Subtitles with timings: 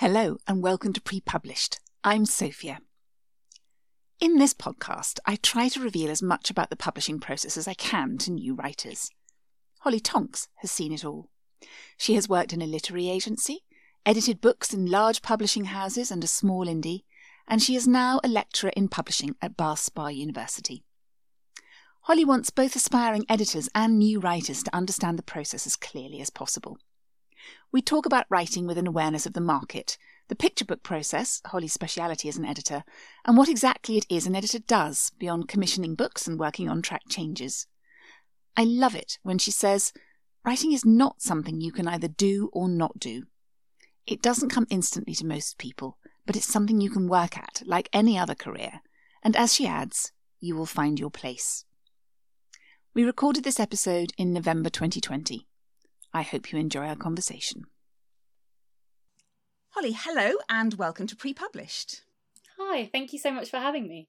[0.00, 1.78] Hello, and welcome to Pre Published.
[2.02, 2.78] I'm Sophia.
[4.18, 7.74] In this podcast, I try to reveal as much about the publishing process as I
[7.74, 9.10] can to new writers.
[9.80, 11.28] Holly Tonks has seen it all.
[11.98, 13.58] She has worked in a literary agency,
[14.06, 17.02] edited books in large publishing houses and a small indie,
[17.46, 20.82] and she is now a lecturer in publishing at Bath Spa University.
[22.04, 26.30] Holly wants both aspiring editors and new writers to understand the process as clearly as
[26.30, 26.78] possible.
[27.72, 29.96] We talk about writing with an awareness of the market,
[30.28, 32.84] the picture book process, Holly's speciality as an editor,
[33.24, 37.02] and what exactly it is an editor does beyond commissioning books and working on track
[37.08, 37.66] changes.
[38.56, 39.92] I love it when she says,
[40.44, 43.24] writing is not something you can either do or not do.
[44.06, 47.88] It doesn't come instantly to most people, but it's something you can work at, like
[47.92, 48.80] any other career.
[49.22, 51.64] And as she adds, you will find your place.
[52.94, 55.46] We recorded this episode in November 2020.
[56.12, 57.64] I hope you enjoy our conversation.
[59.70, 62.02] Holly, hello and welcome to Pre Published.
[62.58, 64.08] Hi, thank you so much for having me.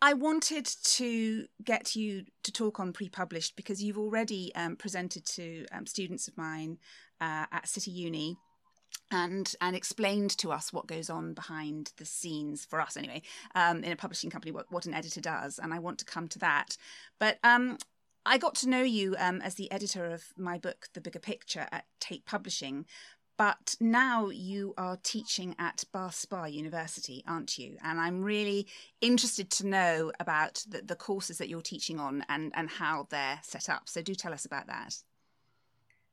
[0.00, 5.24] I wanted to get you to talk on pre published because you've already um, presented
[5.26, 6.78] to um, students of mine
[7.20, 8.36] uh, at City Uni
[9.12, 13.22] and and explained to us what goes on behind the scenes for us anyway
[13.54, 16.28] um, in a publishing company what, what an editor does and I want to come
[16.28, 16.76] to that
[17.18, 17.78] but um,
[18.24, 21.66] I got to know you um, as the editor of my book, The Bigger Picture,
[21.72, 22.86] at Tate Publishing.
[23.36, 27.76] But now you are teaching at Bath Spa University, aren't you?
[27.82, 28.68] And I'm really
[29.00, 33.40] interested to know about the, the courses that you're teaching on and, and how they're
[33.42, 33.88] set up.
[33.88, 34.96] So do tell us about that.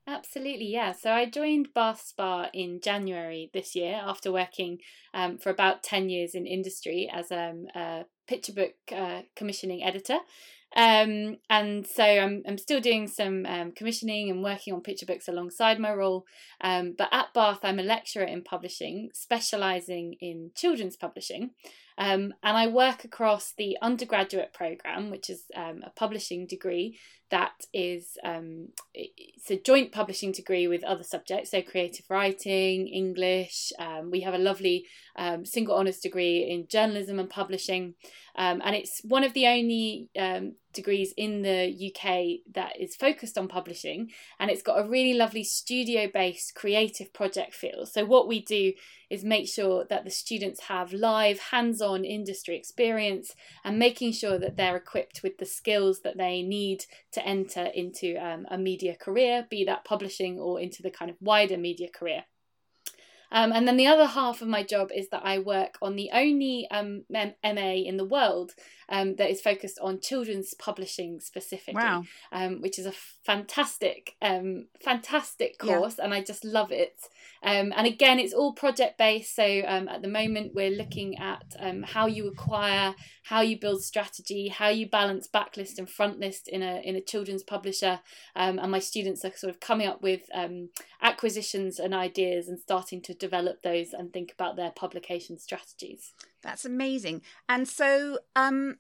[0.08, 0.94] Absolutely, yeah.
[0.94, 4.80] So I joined Bath Spa in January this year after working
[5.14, 10.18] um, for about 10 years in industry as um, a picture book uh, commissioning editor.
[10.76, 15.28] Um, and so I'm, I'm still doing some um, commissioning and working on picture books
[15.28, 16.26] alongside my role.
[16.62, 21.52] Um, but at Bath, I'm a lecturer in publishing, specialising in children's publishing.
[21.98, 26.98] Um, and I work across the undergraduate program, which is um, a publishing degree
[27.30, 33.72] that is um, it's a joint publishing degree with other subjects, so creative writing, English.
[33.78, 34.86] Um, we have a lovely
[35.16, 37.96] um, single honours degree in journalism and publishing,
[38.36, 43.38] um, and it's one of the only um, degrees in the UK that is focused
[43.38, 44.10] on publishing,
[44.40, 47.86] and it's got a really lovely studio-based creative project feel.
[47.86, 48.74] So what we do
[49.10, 54.58] is make sure that the students have live, hands-on industry experience, and making sure that
[54.58, 58.96] they're equipped with the skills that they need to to enter into um, a media
[58.96, 62.24] career, be that publishing or into the kind of wider media career.
[63.32, 66.10] Um, and then the other half of my job is that I work on the
[66.12, 68.54] only um, MA in the world
[68.90, 72.04] um, that is focused on children's publishing specifically, wow.
[72.32, 76.06] Um, which is a fantastic, um, fantastic course, yeah.
[76.06, 77.00] and I just love it.
[77.42, 79.36] Um, and again, it's all project based.
[79.36, 81.56] So at the moment, we're looking at
[81.86, 86.82] how you acquire, how you build strategy, how you balance backlist and frontlist in a
[86.84, 88.02] in a children's publisher.
[88.36, 90.24] and my students are sort of coming up with
[91.02, 96.14] acquisitions and ideas and starting to develop those and think about their publication strategies.
[96.42, 97.22] That's amazing.
[97.48, 98.78] And so, um,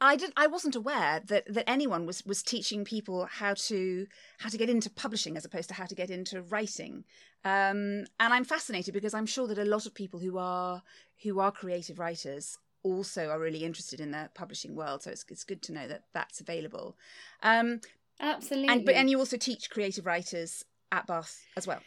[0.00, 0.32] I did.
[0.36, 4.06] I wasn't aware that that anyone was was teaching people how to
[4.38, 7.04] how to get into publishing as opposed to how to get into writing.
[7.44, 10.82] Um, and I'm fascinated because I'm sure that a lot of people who are
[11.22, 15.02] who are creative writers also are really interested in the publishing world.
[15.02, 16.96] So it's it's good to know that that's available.
[17.42, 17.80] Um,
[18.20, 18.68] Absolutely.
[18.68, 21.80] And but and you also teach creative writers at Bath as well.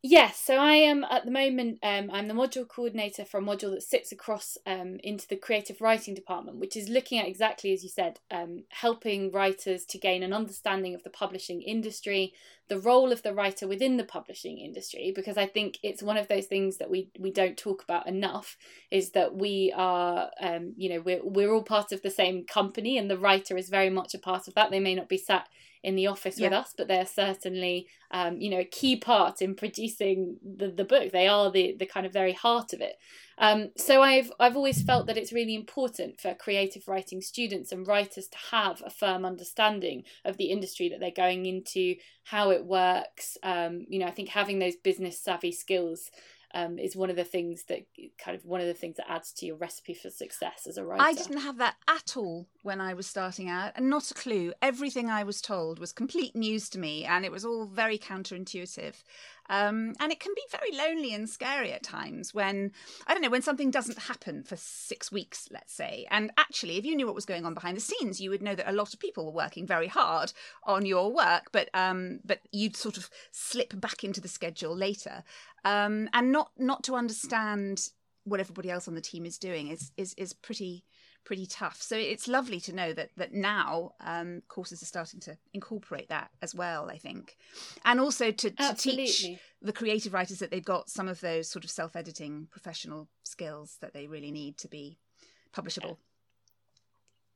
[0.00, 1.80] Yes, so I am at the moment.
[1.82, 5.80] Um, I'm the module coordinator for a module that sits across um, into the creative
[5.80, 10.22] writing department, which is looking at exactly as you said, um, helping writers to gain
[10.22, 12.32] an understanding of the publishing industry,
[12.68, 16.28] the role of the writer within the publishing industry, because I think it's one of
[16.28, 18.56] those things that we we don't talk about enough.
[18.92, 22.98] Is that we are, um, you know, we're we're all part of the same company,
[22.98, 24.70] and the writer is very much a part of that.
[24.70, 25.48] They may not be sat
[25.82, 26.48] in the office yeah.
[26.48, 30.84] with us, but they're certainly, um, you know, a key part in producing the, the
[30.84, 31.12] book.
[31.12, 32.96] They are the the kind of very heart of it.
[33.38, 37.86] Um, so I've I've always felt that it's really important for creative writing students and
[37.86, 42.64] writers to have a firm understanding of the industry that they're going into, how it
[42.64, 43.38] works.
[43.42, 46.10] Um, you know, I think having those business savvy skills
[46.54, 47.86] um, is one of the things that
[48.22, 50.84] kind of one of the things that adds to your recipe for success as a
[50.84, 51.02] writer.
[51.02, 54.52] I didn't have that at all when I was starting out, and not a clue.
[54.62, 58.94] Everything I was told was complete news to me, and it was all very counterintuitive.
[59.48, 62.72] Um, and it can be very lonely and scary at times when,
[63.06, 66.06] I don't know, when something doesn't happen for six weeks, let's say.
[66.10, 68.54] And actually, if you knew what was going on behind the scenes, you would know
[68.54, 70.32] that a lot of people were working very hard
[70.64, 75.24] on your work, but um, but you'd sort of slip back into the schedule later.
[75.64, 77.88] Um, and not not to understand
[78.24, 80.84] what everybody else on the team is doing is is is pretty
[81.28, 81.82] pretty tough.
[81.82, 86.30] So it's lovely to know that that now um, courses are starting to incorporate that
[86.40, 86.88] as well.
[86.88, 87.36] I think,
[87.84, 89.26] and also to, to teach
[89.60, 93.92] the creative writers that they've got some of those sort of self-editing professional skills that
[93.92, 94.96] they really need to be
[95.54, 95.98] publishable.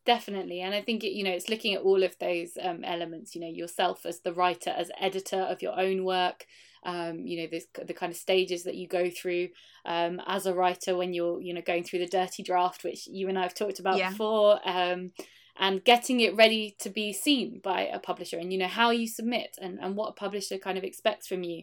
[0.06, 3.34] Definitely, and I think it, you know it's looking at all of those um, elements.
[3.34, 6.46] You know, yourself as the writer, as editor of your own work,
[6.84, 9.49] um, you know the, the kind of stages that you go through
[9.84, 13.29] um, as a writer when you're you know going through the dirty draft which you
[13.29, 14.11] and i have talked about yeah.
[14.11, 15.12] before um,
[15.58, 19.06] and getting it ready to be seen by a publisher and you know how you
[19.06, 21.62] submit and, and what a publisher kind of expects from you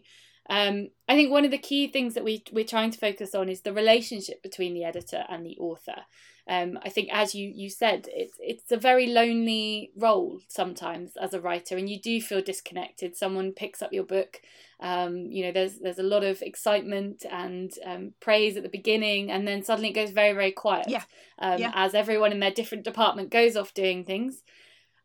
[0.50, 3.50] um, I think one of the key things that we, we're trying to focus on
[3.50, 6.06] is the relationship between the editor and the author.
[6.48, 11.36] Um, I think, as you, you said, it's, it's a very lonely role sometimes as
[11.36, 13.16] a writer, and you do feel disconnected.
[13.16, 14.42] Someone picks up your book,
[14.80, 19.30] um, you know, there's, there's a lot of excitement and um, praise at the beginning,
[19.30, 21.04] and then suddenly it goes very, very quiet yeah.
[21.38, 21.72] Um, yeah.
[21.76, 24.44] as everyone in their different department goes off doing things.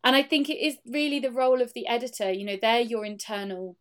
[0.05, 3.05] And I think it is really the role of the editor, you know, they're your
[3.05, 3.77] internal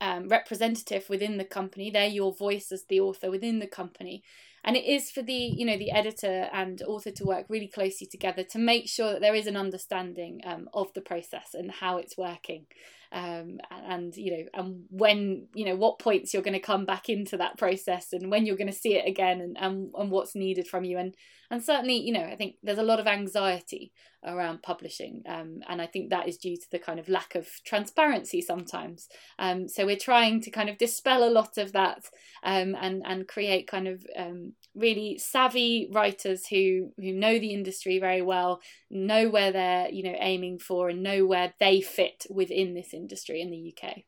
[0.00, 1.90] um, representative within the company.
[1.90, 4.22] They're your voice as the author within the company.
[4.62, 8.06] And it is for the, you know, the editor and author to work really closely
[8.06, 11.96] together to make sure that there is an understanding um, of the process and how
[11.96, 12.66] it's working
[13.12, 17.08] um, and you know and when you know what points you're going to come back
[17.08, 20.34] into that process and when you're going to see it again and, and and what's
[20.34, 20.98] needed from you.
[20.98, 21.14] And
[21.50, 23.92] and certainly you know i think there's a lot of anxiety
[24.24, 27.48] around publishing um, and i think that is due to the kind of lack of
[27.64, 29.08] transparency sometimes
[29.38, 32.04] um, so we're trying to kind of dispel a lot of that
[32.42, 37.98] um, and and create kind of um, really savvy writers who who know the industry
[37.98, 38.60] very well
[38.90, 43.40] know where they're you know aiming for and know where they fit within this industry
[43.40, 43.98] in the uk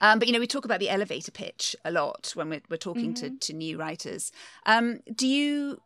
[0.00, 2.76] um, but you know, we talk about the elevator pitch a lot when we're, we're
[2.76, 3.36] talking mm-hmm.
[3.36, 4.32] to, to new writers.
[4.66, 5.80] Um, do you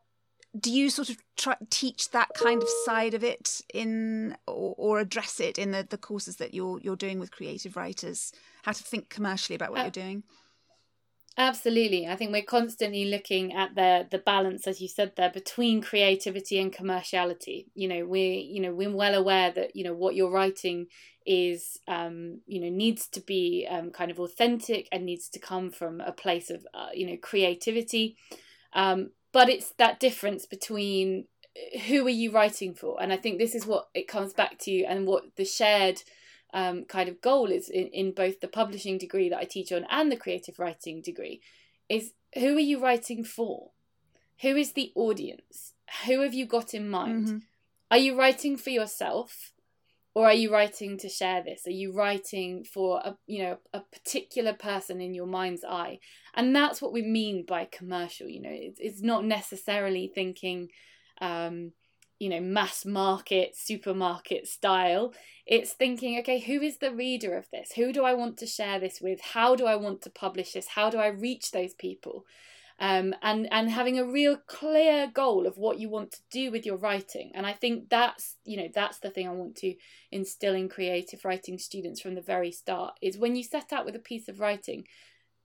[0.59, 5.01] do you sort of try teach that kind of side of it in or, or,
[5.01, 8.33] address it in the, the courses that you're you're doing with creative writers?
[8.63, 10.23] How to think commercially about what uh, you're doing?
[11.37, 12.09] Absolutely.
[12.09, 16.59] I think we're constantly looking at the the balance, as you said there, between creativity
[16.59, 17.67] and commerciality.
[17.75, 20.87] You know, we're you know, we're well aware that, you know, what you're writing
[21.27, 25.71] is um, you know, needs to be um, kind of authentic and needs to come
[25.71, 28.17] from a place of uh, you know, creativity.
[28.73, 31.27] Um, but it's that difference between
[31.57, 33.01] uh, who are you writing for?
[33.01, 36.03] And I think this is what it comes back to and what the shared
[36.55, 39.87] um, kind of goal is in, in both the publishing degree that I teach on
[39.91, 41.41] and the creative writing degree
[41.89, 43.71] is who are you writing for?
[44.43, 45.75] Who is the audience?
[46.07, 47.27] Who have you got in mind?
[47.27, 47.39] Mm-hmm.
[47.91, 49.53] Are you writing for yourself?
[50.19, 51.65] Or are you writing to share this?
[51.65, 56.01] Are you writing for a you know a particular person in your mind's eye?
[56.35, 58.51] And that's what we mean by commercial you know.
[58.53, 60.71] It's, it's not necessarily thinking
[61.21, 61.71] um,
[62.19, 65.15] you know mass market supermarket style.
[65.47, 67.71] It's thinking okay who is the reader of this?
[67.77, 69.21] Who do i want to share this with?
[69.21, 70.67] How do i want to publish this?
[70.67, 72.25] How do i reach those people
[72.81, 76.65] um, and and having a real clear goal of what you want to do with
[76.65, 77.33] your writing.
[77.35, 79.75] And i think that's you know that's the thing i want to
[80.11, 83.97] instill in creative writing students from the very start is when you set out with
[83.97, 84.85] a piece of writing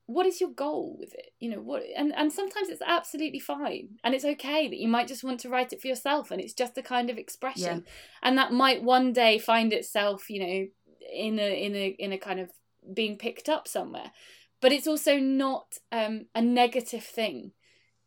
[0.06, 1.32] what is your goal with it?
[1.40, 5.08] You know what and and sometimes it's absolutely fine and it's okay that you might
[5.08, 7.84] just want to write it for yourself and it's just a kind of expression.
[7.86, 7.92] Yeah.
[8.22, 10.68] and that might one day find itself you know
[11.14, 12.50] in a in a in a kind of
[12.94, 14.12] being picked up somewhere
[14.64, 17.52] but it's also not um, a negative thing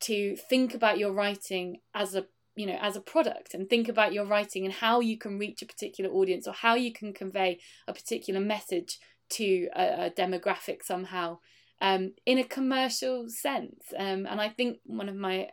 [0.00, 2.24] to think about your writing as a
[2.56, 5.60] you know as a product and think about your writing and how you can reach
[5.60, 8.98] a particular audience or how you can convey a particular message
[9.28, 11.38] to a, a demographic somehow
[11.82, 13.84] um, in a commercial sense.
[13.98, 15.50] Um, and I think one of my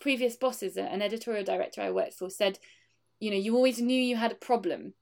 [0.00, 2.60] previous bosses, an editorial director I worked for, said,
[3.18, 4.94] you know, you always knew you had a problem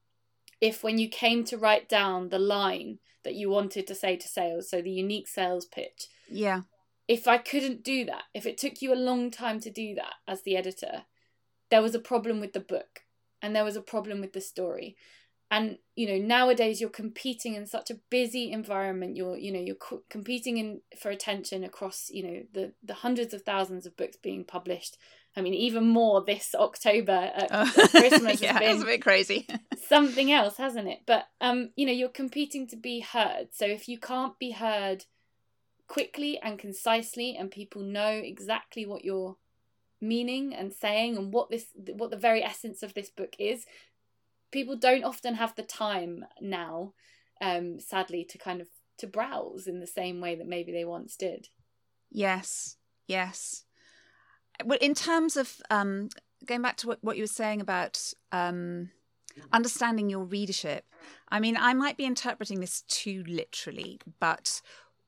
[0.60, 4.28] if when you came to write down the line that you wanted to say to
[4.28, 6.08] sales, so the unique sales pitch.
[6.28, 6.62] Yeah.
[7.08, 10.14] If I couldn't do that, if it took you a long time to do that
[10.28, 11.02] as the editor,
[11.70, 13.00] there was a problem with the book
[13.42, 14.96] and there was a problem with the story
[15.50, 19.74] and you know nowadays you're competing in such a busy environment you're you know you're
[19.74, 24.16] co- competing in for attention across you know the the hundreds of thousands of books
[24.22, 24.96] being published
[25.36, 27.72] I mean, even more this October at, oh.
[27.82, 29.46] at Christmas yeah, has been it's a bit crazy.
[29.88, 31.00] something else, hasn't it?
[31.06, 33.48] But um, you know, you're competing to be heard.
[33.52, 35.04] So if you can't be heard
[35.86, 39.36] quickly and concisely, and people know exactly what you're
[40.00, 43.66] meaning and saying and what this what the very essence of this book is,
[44.50, 46.92] people don't often have the time now,
[47.40, 48.66] um, sadly, to kind of
[48.98, 51.48] to browse in the same way that maybe they once did.
[52.10, 53.64] Yes, yes.
[54.64, 56.08] Well, in terms of um,
[56.46, 58.90] going back to what, what you were saying about um,
[59.52, 60.84] understanding your readership,
[61.28, 64.60] I mean, I might be interpreting this too literally, but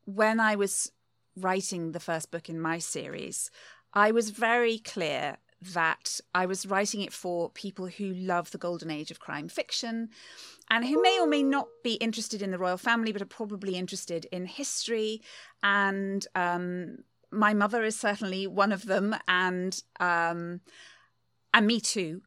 [0.05, 0.93] when I was
[1.37, 3.51] writing the first book in my series,
[3.95, 5.37] I was very clear
[5.75, 10.09] that I was writing it for people who love the golden age of crime fiction
[10.71, 13.77] and who may or may not be interested in the royal family, but are probably
[13.77, 15.23] interested in history.
[15.63, 20.61] And um, my mother is certainly one of them, and um,
[21.53, 22.23] and me too.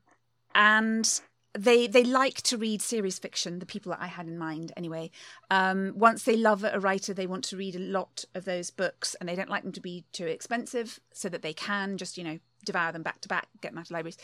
[0.54, 1.22] And
[1.58, 3.60] they they like to read serious fiction.
[3.60, 5.12] The people that I had in mind, anyway.
[5.50, 9.16] Um, once they love a writer, they want to read a lot of those books,
[9.16, 12.24] and they don't like them to be too expensive, so that they can just you
[12.24, 14.18] know devour them back to back, get them out of libraries.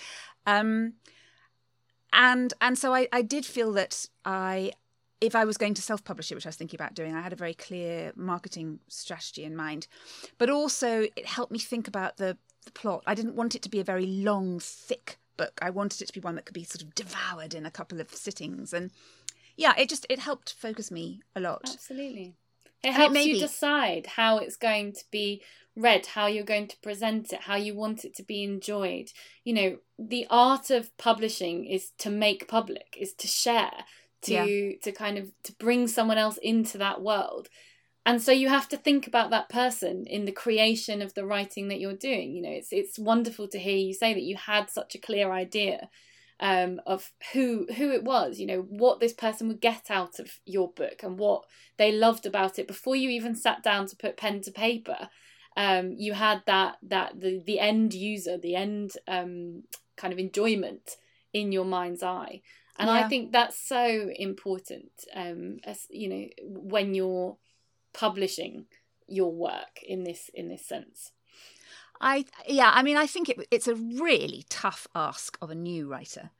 [0.45, 0.93] Um,
[2.13, 4.73] and and so I, I did feel that I
[5.21, 7.21] if I was going to self publish it, which I was thinking about doing, I
[7.21, 9.87] had a very clear marketing strategy in mind.
[10.37, 13.03] But also, it helped me think about the, the plot.
[13.05, 15.59] I didn't want it to be a very long, thick book.
[15.61, 18.01] I wanted it to be one that could be sort of devoured in a couple
[18.01, 18.73] of sittings.
[18.73, 18.91] And
[19.55, 21.69] yeah, it just it helped focus me a lot.
[21.71, 22.35] Absolutely.
[22.83, 25.43] It helps it you decide how it's going to be
[25.75, 29.11] read, how you're going to present it, how you want it to be enjoyed.
[29.43, 33.85] You know, the art of publishing is to make public, is to share,
[34.23, 34.75] to yeah.
[34.83, 37.49] to kind of to bring someone else into that world.
[38.05, 41.67] And so you have to think about that person in the creation of the writing
[41.67, 42.33] that you're doing.
[42.33, 45.31] You know, it's it's wonderful to hear you say that you had such a clear
[45.31, 45.89] idea
[46.41, 50.39] um, of who who it was, you know, what this person would get out of
[50.45, 51.43] your book and what
[51.77, 55.09] they loved about it before you even sat down to put pen to paper.
[55.55, 59.63] Um, you had that that the the end user, the end um,
[59.95, 60.97] kind of enjoyment
[61.31, 62.41] in your mind's eye,
[62.77, 62.93] and yeah.
[62.93, 64.91] I think that's so important.
[65.15, 67.37] Um, as you know, when you're
[67.93, 68.65] publishing
[69.07, 71.11] your work in this in this sense.
[71.99, 75.87] I yeah, I mean, I think it, it's a really tough ask of a new
[75.87, 76.31] writer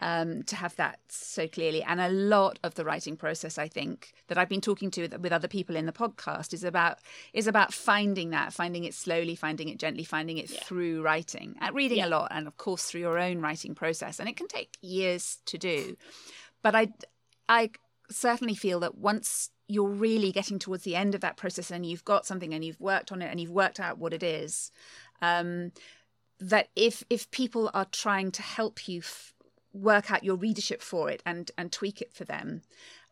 [0.00, 1.82] um, to have that so clearly.
[1.82, 5.32] And a lot of the writing process, I think, that I've been talking to with,
[5.32, 6.98] other people in the podcast is about
[7.32, 10.60] is about finding that, finding it slowly, finding it gently, finding it yeah.
[10.62, 12.06] through writing, and reading yeah.
[12.06, 14.18] a lot, and of course through your own writing process.
[14.20, 15.96] And it can take years to do,
[16.62, 16.88] but I
[17.48, 17.70] I
[18.10, 22.04] certainly feel that once you're really getting towards the end of that process and you've
[22.04, 24.70] got something and you've worked on it and you've worked out what it is
[25.22, 25.72] um,
[26.38, 29.34] that if if people are trying to help you f-
[29.76, 32.62] work out your readership for it and and tweak it for them.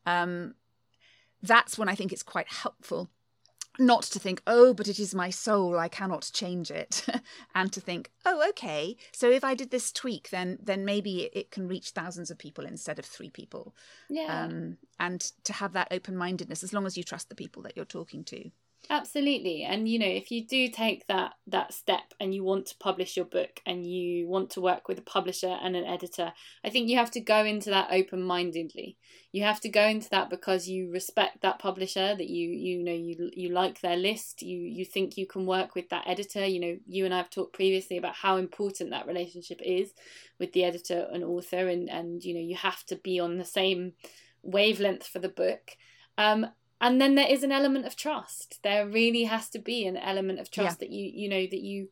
[0.06, 0.54] Um,
[1.44, 3.10] that's when i think it's quite helpful
[3.78, 7.06] not to think oh but it is my soul i cannot change it.
[7.56, 11.50] And to think oh okay so if i did this tweak then then maybe it
[11.50, 13.74] can reach thousands of people instead of three people.
[14.08, 14.44] Yeah.
[14.44, 17.84] Um, and to have that open-mindedness as long as you trust the people that you're
[17.84, 18.50] talking to
[18.90, 22.76] absolutely and you know if you do take that that step and you want to
[22.78, 26.32] publish your book and you want to work with a publisher and an editor
[26.64, 28.96] i think you have to go into that open-mindedly.
[29.32, 32.92] You have to go into that because you respect that publisher that you you know
[32.92, 36.46] you you like their list you you think you can work with that editor.
[36.46, 39.92] You know you and i've talked previously about how important that relationship is
[40.38, 43.44] with the editor and author and and you know you have to be on the
[43.44, 43.94] same
[44.42, 45.76] wavelength for the book.
[46.16, 46.46] Um,
[46.84, 48.58] and then there is an element of trust.
[48.62, 50.86] There really has to be an element of trust yeah.
[50.86, 51.88] that you you know that you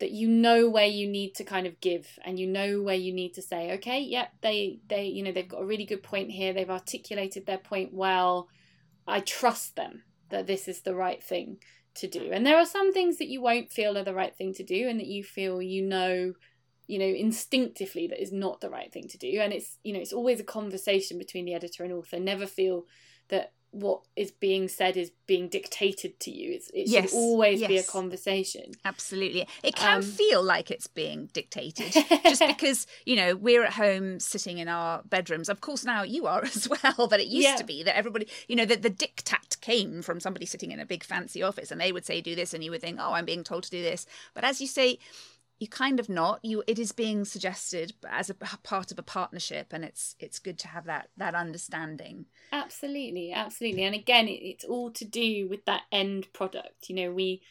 [0.00, 3.10] that you know where you need to kind of give and you know where you
[3.10, 6.02] need to say okay yep yeah, they they you know they've got a really good
[6.02, 6.52] point here.
[6.52, 8.48] They've articulated their point well.
[9.06, 11.56] I trust them that this is the right thing
[11.94, 12.30] to do.
[12.32, 14.90] And there are some things that you won't feel are the right thing to do
[14.90, 16.34] and that you feel you know
[16.86, 19.40] you know instinctively that is not the right thing to do.
[19.40, 22.20] And it's you know it's always a conversation between the editor and author.
[22.20, 22.84] Never feel
[23.28, 26.52] that what is being said is being dictated to you.
[26.54, 27.68] It's, it yes, should always yes.
[27.68, 28.72] be a conversation.
[28.84, 29.46] Absolutely.
[29.62, 31.92] It can um, feel like it's being dictated
[32.24, 35.48] just because, you know, we're at home sitting in our bedrooms.
[35.48, 37.56] Of course, now you are as well, but it used yeah.
[37.56, 40.86] to be that everybody, you know, that the diktat came from somebody sitting in a
[40.86, 43.26] big fancy office and they would say, do this, and you would think, oh, I'm
[43.26, 44.06] being told to do this.
[44.34, 44.98] But as you say,
[45.58, 46.40] you kind of not.
[46.42, 50.58] You it is being suggested as a part of a partnership and it's it's good
[50.60, 52.26] to have that that understanding.
[52.52, 53.84] Absolutely absolutely.
[53.84, 56.88] And again it, it's all to do with that end product.
[56.88, 57.42] You know we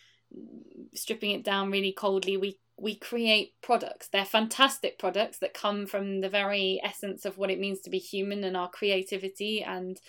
[0.93, 4.09] stripping it down really coldly we we create products.
[4.09, 7.99] They're fantastic products that come from the very essence of what it means to be
[7.99, 9.99] human and our creativity and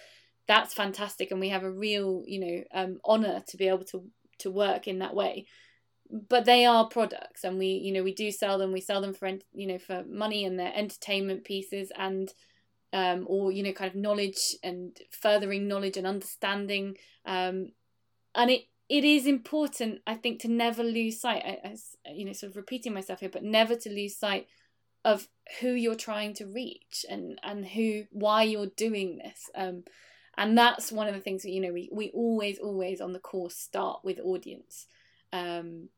[0.46, 1.30] that's fantastic.
[1.30, 4.04] And we have a real you know um, honor to be able to
[4.40, 5.46] to work in that way
[6.10, 8.72] but they are products and we you know we do sell them.
[8.72, 12.32] We sell them for you know for money and they're entertainment pieces and
[12.92, 16.96] um, or you know kind of knowledge and furthering knowledge and understanding
[17.26, 17.72] um,
[18.34, 22.50] and it it is important i think to never lose sight as you know sort
[22.50, 24.46] of repeating myself here but never to lose sight
[25.04, 25.28] of
[25.60, 29.84] who you're trying to reach and and who why you're doing this um,
[30.38, 33.18] and that's one of the things that you know we, we always always on the
[33.18, 34.86] course start with audience
[35.36, 35.88] um,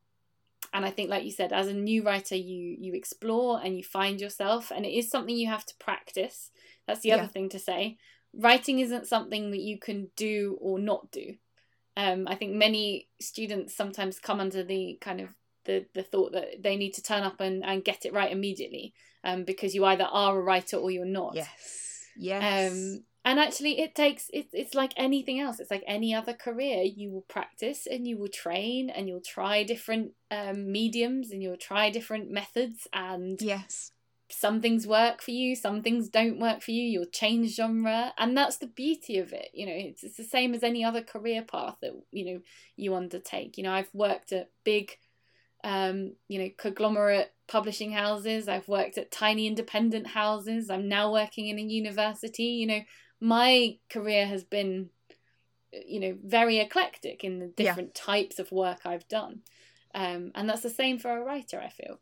[0.73, 3.83] and i think like you said as a new writer you you explore and you
[3.83, 6.51] find yourself and it is something you have to practice.
[6.85, 7.97] That's the other thing to say.
[8.33, 11.35] Writing isn't something that you can do or not do.
[11.97, 15.29] Um, i think many students sometimes come under the kind of
[15.65, 18.93] the, the thought that they need to turn up and, and get it right immediately
[19.23, 21.35] um, because you either are a writer or you're not.
[21.35, 22.05] Yes.
[22.17, 22.71] Yes.
[22.71, 25.59] Um, and actually it takes it, it's like anything else.
[25.59, 26.81] It's like any other career.
[26.81, 31.55] You will practice and you will train and you'll try different um, mediums and you'll
[31.55, 33.91] try different methods and yes.
[34.31, 36.81] some things work for you some things don't work for you.
[36.81, 38.13] You'll change genre.
[38.17, 39.49] And that's the beauty of it.
[39.53, 42.41] You know it's, it's the same as any other career path that you know
[42.77, 43.59] you undertake.
[43.59, 44.97] You know i've worked at big
[45.61, 48.47] um, you know, conglomerate publishing houses.
[48.47, 50.69] I've worked at tiny independent houses.
[50.69, 52.43] I'm now working in a university.
[52.43, 52.79] You know,
[53.19, 54.89] my career has been
[55.71, 58.05] you know very eclectic in the different yeah.
[58.05, 59.41] types of work I've done
[59.93, 61.99] um, and that's the same for a writer I feel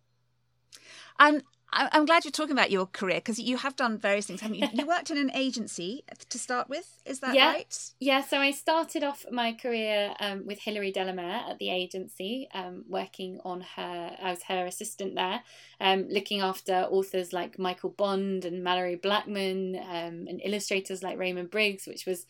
[1.20, 1.44] and
[1.74, 4.40] I'm glad you're talking about your career because you have done various things.
[4.40, 4.68] Haven't you?
[4.74, 7.52] you worked in an agency to start with, is that yeah.
[7.52, 7.92] right?
[8.00, 8.22] Yeah.
[8.22, 13.40] So I started off my career um, with Hilary Delamere at the agency, um, working
[13.44, 14.12] on her.
[14.22, 15.42] I was her assistant there,
[15.82, 21.52] um, looking after authors like Michael Bond and Malorie Blackman, um, and illustrators like Raymond
[21.52, 22.26] Briggs, which was.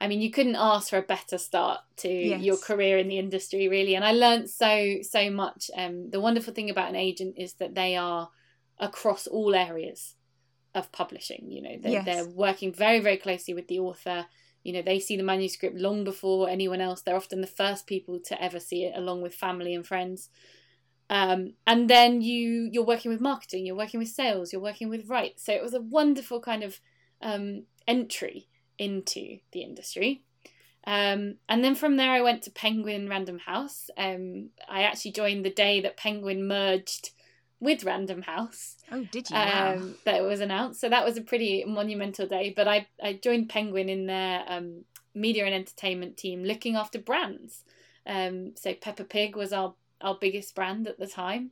[0.00, 2.42] I mean, you couldn't ask for a better start to yes.
[2.42, 3.94] your career in the industry, really.
[3.94, 5.70] And I learned so so much.
[5.74, 8.28] Um, the wonderful thing about an agent is that they are
[8.78, 10.14] across all areas
[10.74, 11.50] of publishing.
[11.50, 12.04] You know, they're, yes.
[12.04, 14.26] they're working very, very closely with the author.
[14.62, 17.02] You know, they see the manuscript long before anyone else.
[17.02, 20.30] They're often the first people to ever see it, along with family and friends.
[21.10, 25.08] Um, and then you you're working with marketing, you're working with sales, you're working with
[25.08, 25.44] rights.
[25.44, 26.80] So it was a wonderful kind of
[27.20, 30.24] um, entry into the industry.
[30.86, 33.88] Um, and then from there, I went to Penguin Random House.
[33.96, 37.10] Um, I actually joined the day that Penguin merged
[37.64, 38.76] with Random House.
[38.92, 39.36] Oh, did you?
[39.36, 39.74] Wow.
[39.74, 40.80] Um, that was announced.
[40.80, 42.52] So that was a pretty monumental day.
[42.54, 47.64] But I, I joined Penguin in their um, media and entertainment team looking after brands.
[48.06, 51.50] Um, so Peppa Pig was our, our biggest brand at the time.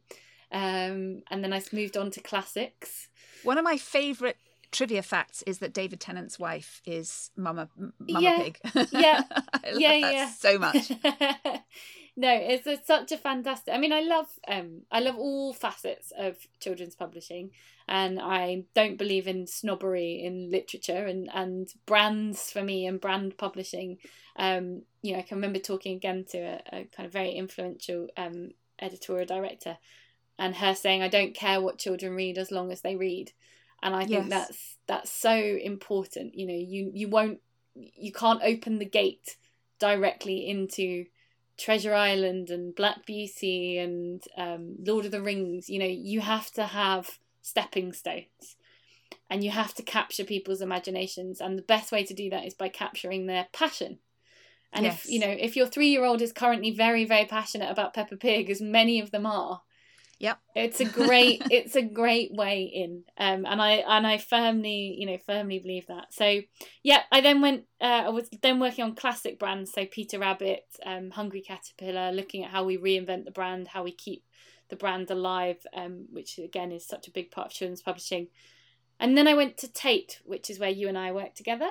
[0.52, 3.08] Um, and then I moved on to classics.
[3.42, 4.36] One of my favourite
[4.70, 8.58] trivia facts is that David Tennant's wife is Mama Mama yeah, Pig.
[8.92, 9.22] yeah,
[9.74, 10.92] yeah, yeah, so much.
[12.14, 13.72] no, it's a, such a fantastic.
[13.72, 17.50] I mean, I love um, I love all facets of children's publishing,
[17.88, 23.38] and I don't believe in snobbery in literature and and brands for me and brand
[23.38, 23.98] publishing.
[24.36, 28.08] Um, you know, I can remember talking again to a, a kind of very influential
[28.18, 29.78] um, editorial director,
[30.38, 33.32] and her saying, "I don't care what children read as long as they read,"
[33.82, 34.28] and I think yes.
[34.28, 36.34] that's that's so important.
[36.34, 37.40] You know, you you won't
[37.74, 39.36] you can't open the gate
[39.78, 41.06] directly into
[41.58, 46.50] Treasure Island and Black Beauty and um, Lord of the Rings, you know, you have
[46.52, 48.56] to have stepping stones
[49.30, 51.40] and you have to capture people's imaginations.
[51.40, 53.98] And the best way to do that is by capturing their passion.
[54.72, 55.04] And yes.
[55.04, 58.16] if, you know, if your three year old is currently very, very passionate about Peppa
[58.16, 59.62] Pig, as many of them are,
[60.22, 60.38] Yep.
[60.54, 63.02] It's a great it's a great way in.
[63.18, 66.14] Um and I and I firmly, you know, firmly believe that.
[66.14, 66.40] So
[66.84, 70.64] yeah, I then went uh, I was then working on classic brands, so Peter Rabbit,
[70.86, 74.22] um, Hungry Caterpillar, looking at how we reinvent the brand, how we keep
[74.70, 78.28] the brand alive, um, which again is such a big part of children's publishing.
[79.00, 81.68] And then I went to Tate, which is where you and I work together.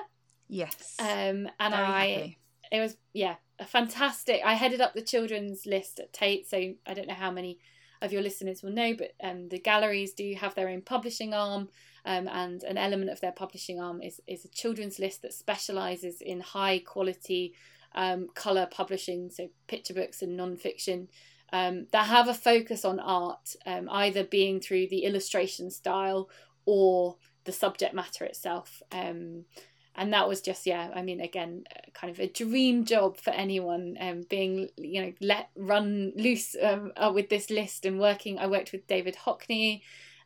[0.48, 0.96] Yes.
[0.98, 2.38] Um and Very I happy.
[2.70, 6.92] it was yeah, a fantastic I headed up the children's list at Tate, so I
[6.92, 7.58] don't know how many
[8.02, 11.68] of your listeners will know, but um, the galleries do have their own publishing arm,
[12.04, 16.20] um, and an element of their publishing arm is, is a children's list that specialises
[16.20, 17.54] in high quality
[17.94, 21.08] um, colour publishing, so picture books and non fiction.
[21.54, 26.30] Um, that have a focus on art, um, either being through the illustration style
[26.64, 28.82] or the subject matter itself.
[28.90, 29.44] Um,
[29.94, 33.96] and that was just yeah i mean again kind of a dream job for anyone
[34.00, 38.46] um, being you know let run loose um, uh, with this list and working i
[38.46, 39.82] worked with david hockney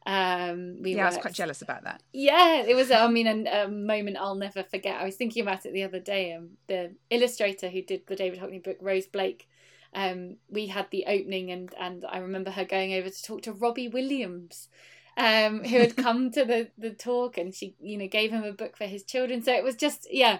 [0.06, 2.00] um, we yeah, worked, I was quite jealous about that.
[2.12, 2.92] Yeah, it was.
[2.92, 5.00] I mean, a, a, moment I'll never forget.
[5.00, 6.32] I was thinking about it the other day.
[6.32, 9.48] Um, the illustrator who did the David Hockney book, Rose Blake,
[9.94, 13.52] um, we had the opening, and and I remember her going over to talk to
[13.52, 14.68] Robbie Williams,
[15.16, 18.52] um, who had come to the the talk, and she you know gave him a
[18.52, 19.42] book for his children.
[19.42, 20.38] So it was just yeah,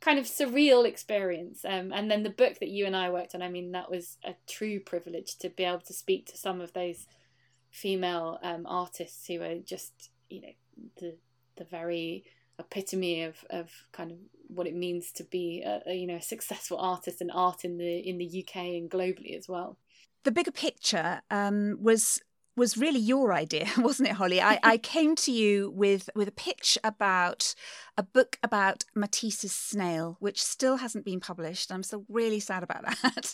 [0.00, 1.64] kind of surreal experience.
[1.64, 4.18] Um, and then the book that you and I worked on, I mean, that was
[4.24, 7.06] a true privilege to be able to speak to some of those
[7.70, 10.52] female um, artists who are just you know
[11.00, 11.16] the
[11.56, 12.24] the very
[12.58, 16.22] epitome of of kind of what it means to be a, a, you know a
[16.22, 19.78] successful artist and art in the in the UK and globally as well.
[20.24, 22.20] The bigger picture um, was
[22.56, 24.40] was really your idea, wasn't it, Holly?
[24.40, 27.54] I, I came to you with with a pitch about
[27.98, 31.70] a book about Matisse's snail, which still hasn't been published.
[31.70, 33.32] I'm still really sad about that.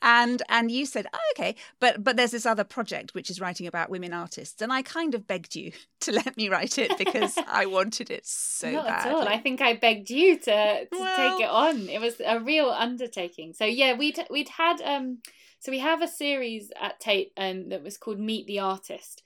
[0.00, 3.66] and and you said, oh, okay, but but there's this other project which is writing
[3.66, 7.36] about women artists, and I kind of begged you to let me write it because
[7.48, 9.10] I wanted it so Not badly.
[9.10, 9.28] at all.
[9.28, 11.16] I think I begged you to to well...
[11.16, 11.88] take it on.
[11.88, 13.54] It was a real undertaking.
[13.54, 15.18] So yeah, we'd we'd had um
[15.66, 19.20] so we have a series at Tate um, that was called Meet the Artist,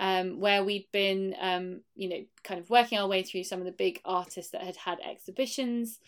[0.00, 3.64] um, where we'd been, um, you know, kind of working our way through some of
[3.64, 6.00] the big artists that had had exhibitions.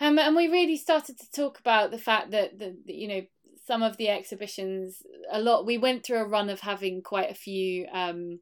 [0.00, 3.22] Um, and we really started to talk about the fact that, the, the, you know,
[3.64, 7.34] some of the exhibitions, a lot, we went through a run of having quite a
[7.34, 8.40] few um,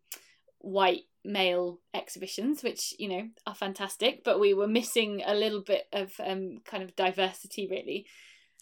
[0.61, 5.85] white male exhibitions, which, you know, are fantastic, but we were missing a little bit
[5.93, 8.07] of um, kind of diversity, really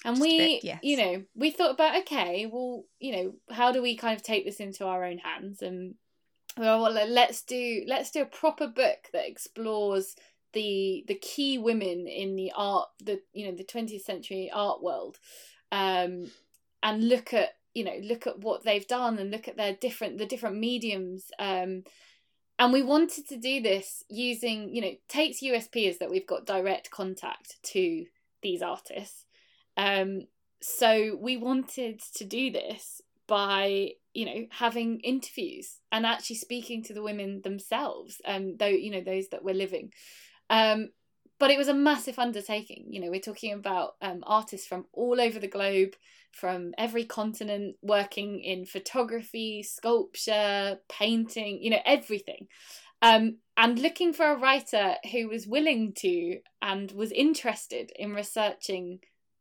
[0.05, 0.81] and Just we bit, yes.
[0.83, 4.45] you know we thought about okay well you know how do we kind of take
[4.45, 5.95] this into our own hands and
[6.57, 10.17] well, well let's do let's do a proper book that explores
[10.53, 15.19] the the key women in the art the you know the 20th century art world
[15.71, 16.31] um
[16.83, 20.19] and look at you know look at what they've done and look at their different
[20.19, 21.85] the different mediums um
[22.59, 26.47] and we wanted to do this using you know Tate's usp is that we've got
[26.47, 28.07] direct contact to
[28.43, 29.27] these artists
[29.81, 30.27] um,
[30.61, 36.93] so we wanted to do this by you know having interviews and actually speaking to
[36.93, 39.91] the women themselves um though you know those that were living.
[40.51, 40.91] Um
[41.39, 42.89] but it was a massive undertaking.
[42.91, 45.95] You know we're talking about um, artists from all over the globe
[46.33, 52.49] from every continent working in photography sculpture painting you know everything.
[53.03, 59.01] Um, and looking for a writer who was willing to and was interested in researching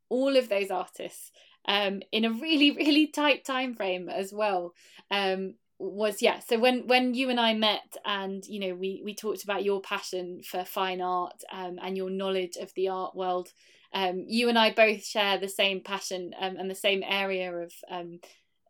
[0.10, 1.32] all of those artists
[1.68, 4.74] um, in a really really tight time frame as well
[5.12, 9.16] um, was yeah so when when you and i met and you know we we
[9.16, 13.50] talked about your passion for fine art um, and your knowledge of the art world
[13.94, 17.72] um, you and i both share the same passion um, and the same area of
[17.90, 18.20] um,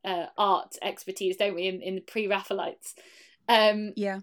[0.06, 2.94] uh, art expertise don't we in, in the pre-raphaelites
[3.48, 4.20] um, yeah.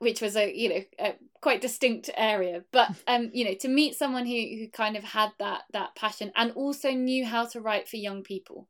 [0.00, 3.94] which was a you know a quite distinct area but um you know to meet
[3.94, 7.86] someone who who kind of had that that passion and also knew how to write
[7.86, 8.66] for young people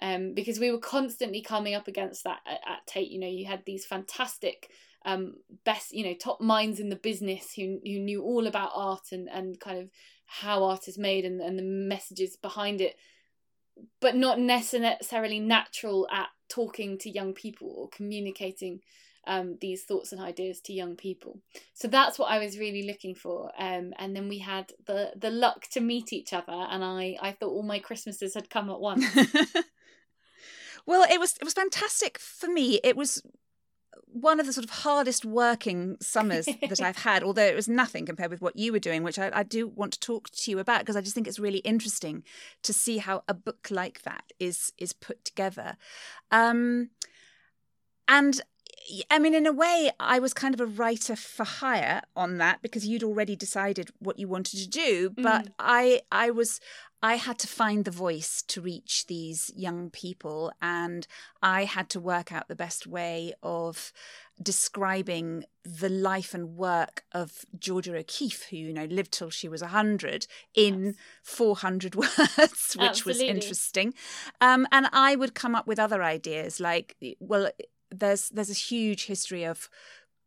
[0.00, 3.46] um because we were constantly coming up against that at, at Tate you know you
[3.46, 4.70] had these fantastic
[5.04, 9.10] um best you know top minds in the business who who knew all about art
[9.10, 9.90] and and kind of
[10.26, 12.94] how art is made and and the messages behind it
[14.00, 18.78] but not necessarily natural at talking to young people or communicating
[19.26, 21.40] um, these thoughts and ideas to young people.
[21.72, 23.50] So that's what I was really looking for.
[23.58, 27.32] Um, and then we had the the luck to meet each other, and I I
[27.32, 29.04] thought all my Christmases had come at once.
[30.86, 32.80] well, it was it was fantastic for me.
[32.82, 33.22] It was
[34.14, 38.06] one of the sort of hardest working summers that I've had, although it was nothing
[38.06, 40.60] compared with what you were doing, which I, I do want to talk to you
[40.60, 42.22] about because I just think it's really interesting
[42.62, 45.76] to see how a book like that is is put together.
[46.30, 46.90] Um,
[48.06, 48.40] and
[49.10, 52.60] I mean, in a way, I was kind of a writer for hire on that
[52.60, 55.10] because you'd already decided what you wanted to do.
[55.10, 55.52] But mm.
[55.58, 56.60] I, I was,
[57.02, 61.06] I had to find the voice to reach these young people, and
[61.42, 63.92] I had to work out the best way of
[64.42, 69.62] describing the life and work of Georgia O'Keeffe, who you know lived till she was
[69.62, 70.94] hundred, in yes.
[71.22, 72.18] four hundred words,
[72.76, 73.04] which Absolutely.
[73.06, 73.94] was interesting.
[74.42, 77.50] Um, and I would come up with other ideas like, well,
[77.98, 79.68] there's there's a huge history of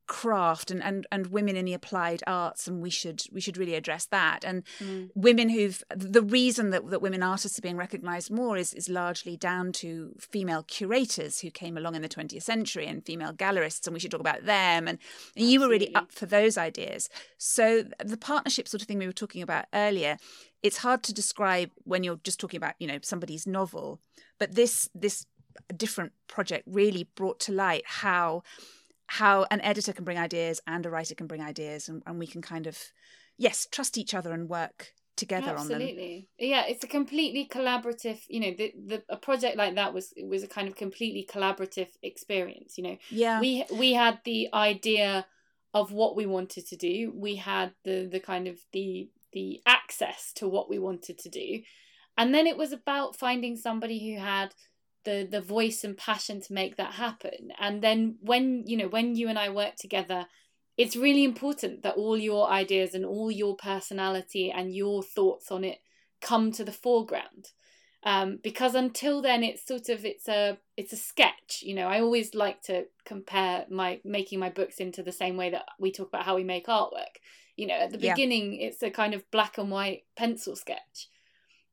[0.08, 3.75] craft and, and and women in the applied arts and we should we should really
[3.75, 4.43] address that.
[4.45, 5.10] And Mm.
[5.15, 9.36] women who've the reason that, that women artists are being recognized more is is largely
[9.36, 13.93] down to female curators who came along in the 20th century and female gallerists and
[13.93, 14.88] we should talk about them.
[14.88, 14.97] And,
[15.36, 17.10] and you were really up for those ideas.
[17.38, 20.17] So the partnership sort of thing we were talking about earlier
[20.63, 23.99] it's hard to describe when you're just talking about you know somebody's novel
[24.39, 25.25] but this this
[25.74, 28.43] different project really brought to light how
[29.08, 32.28] how an editor can bring ideas and a writer can bring ideas and, and we
[32.28, 32.78] can kind of
[33.38, 36.30] yes trust each other and work together on them Absolutely.
[36.38, 40.43] Yeah, it's a completely collaborative, you know, the, the a project like that was was
[40.43, 42.98] a kind of completely collaborative experience, you know.
[43.10, 45.26] yeah We we had the idea
[45.74, 47.12] of what we wanted to do.
[47.13, 51.62] We had the the kind of the the access to what we wanted to do.
[52.17, 54.54] And then it was about finding somebody who had
[55.08, 57.52] the the voice and passion to make that happen.
[57.60, 60.28] And then when, you know, when you and I work together,
[60.78, 65.63] it's really important that all your ideas and all your personality and your thoughts on
[65.63, 65.80] it
[66.22, 67.52] come to the foreground
[68.04, 72.00] um, because until then it's sort of it's a it's a sketch you know i
[72.00, 76.08] always like to compare my making my books into the same way that we talk
[76.08, 77.15] about how we make artwork
[77.56, 78.13] you know at the Yeah.
[78.13, 81.10] beginning it's a kind of black and white pencil sketch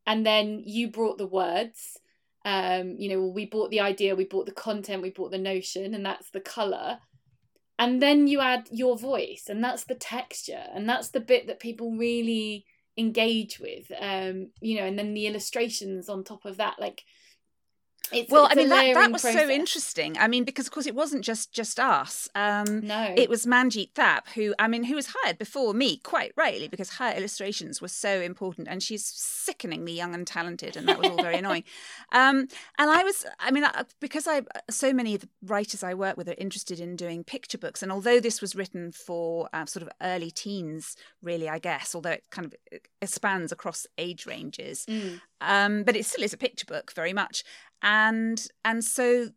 [0.06, 1.98] and then you brought the words
[2.44, 5.94] um you know we bought the idea we bought the content we bought the notion
[5.94, 6.98] and that's the color.
[7.76, 11.58] And then you add your voice and that's the texture and that's the bit that
[11.58, 16.76] people really engage with um you know and then the illustrations on top of that
[16.78, 17.02] like
[18.12, 20.16] it's well it's i mean that, that was so interesting.
[20.18, 22.28] I mean because of course it wasn't just just us.
[22.34, 23.14] Um no.
[23.16, 26.90] it was Manjit Thapp, who I mean, who was hired before me, quite rightly, because
[26.98, 31.22] her illustrations were so important, and she's sickeningly young and talented, and that was all
[31.22, 31.64] very annoying.
[32.12, 32.46] Um,
[32.78, 36.16] and I was, I mean, I- because I so many of the writers I work
[36.16, 39.82] with are interested in doing picture books, and although this was written for uh, sort
[39.82, 44.86] of early teens, really, I guess, although it kind of it spans across age ranges,
[44.86, 45.20] Mm.
[45.40, 47.42] um, but it still is a picture book very much
[47.82, 49.28] and and so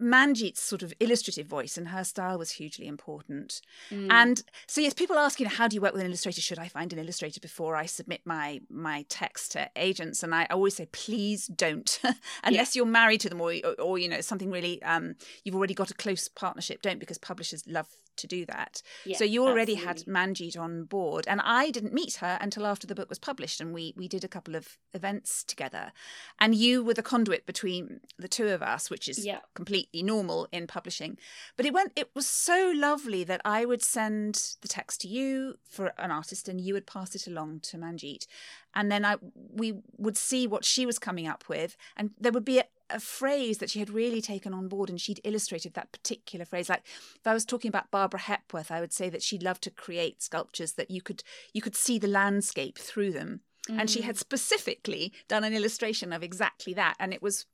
[0.00, 3.62] Manjit's sort of illustrative voice and her style was hugely important.
[3.90, 4.08] Mm.
[4.10, 6.40] And so yes, people ask, you know, how do you work with an illustrator?
[6.40, 10.22] Should I find an illustrator before I submit my my text to agents?
[10.22, 11.98] And I always say, please don't,
[12.44, 15.74] unless you're married to them or, or or you know something really um you've already
[15.74, 16.82] got a close partnership.
[16.82, 18.82] Don't because publishers love to do that.
[19.04, 20.12] Yeah, so you already absolutely.
[20.14, 23.60] had Manjit on board, and I didn't meet her until after the book was published,
[23.60, 25.92] and we we did a couple of events together,
[26.38, 29.40] and you were the conduit between the two of us, which is Yeah.
[29.54, 31.18] completely normal in publishing.
[31.56, 31.92] But it went.
[31.96, 36.48] It was so lovely that I would send the text to you for an artist,
[36.48, 38.26] and you would pass it along to Manjit,
[38.74, 42.44] and then I we would see what she was coming up with, and there would
[42.44, 45.92] be a, a phrase that she had really taken on board, and she'd illustrated that
[45.92, 46.68] particular phrase.
[46.68, 49.70] Like if I was talking about Barbara Hepworth, I would say that she'd love to
[49.70, 51.22] create sculptures that you could
[51.52, 54.04] you could see the landscape through them, and she Mm.
[54.04, 57.46] had specifically done an illustration of exactly that, and it was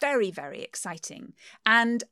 [0.00, 1.32] very very exciting
[1.64, 2.04] and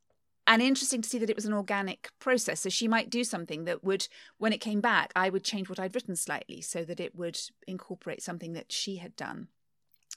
[0.46, 2.60] and interesting to see that it was an organic process.
[2.60, 5.78] So she might do something that would, when it came back, I would change what
[5.78, 7.38] I'd written slightly so that it would
[7.68, 9.48] incorporate something that she had done.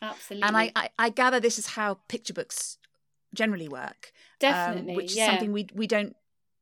[0.01, 2.77] Absolutely And I, I, I gather this is how picture books
[3.33, 6.15] generally work, um, definitely which is yeah something we we don't.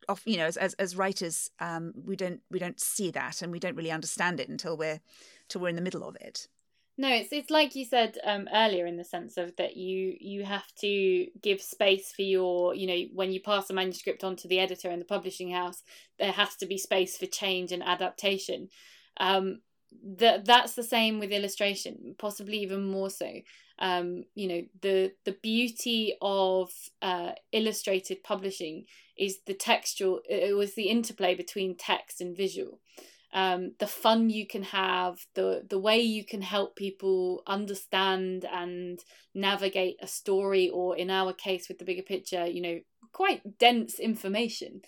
[0.10, 3.52] Off, you know, as, as as writers, um, we don't we don't see that, and
[3.52, 5.00] we don't really understand it until we're
[5.48, 6.48] till we're in the middle of it.
[6.98, 10.44] No, it's it's like you said um, earlier in the sense of that you you
[10.44, 14.48] have to give space for your you know when you pass a manuscript on to
[14.48, 15.84] the editor in the publishing house,
[16.20, 18.70] there has to be space for change and adaptation.
[19.18, 19.62] Um,
[20.18, 23.32] that that's the same with illustration, possibly even more so.
[23.80, 28.86] Um, you know the the beauty of uh, illustrated publishing
[29.18, 30.22] is the textual.
[30.30, 32.80] It was the interplay between text and visual
[33.34, 39.00] um, the fun you can have, the the way you can help people understand and
[39.34, 42.80] navigate a story, or in our case with the bigger picture, you know,
[43.14, 44.82] quite dense information.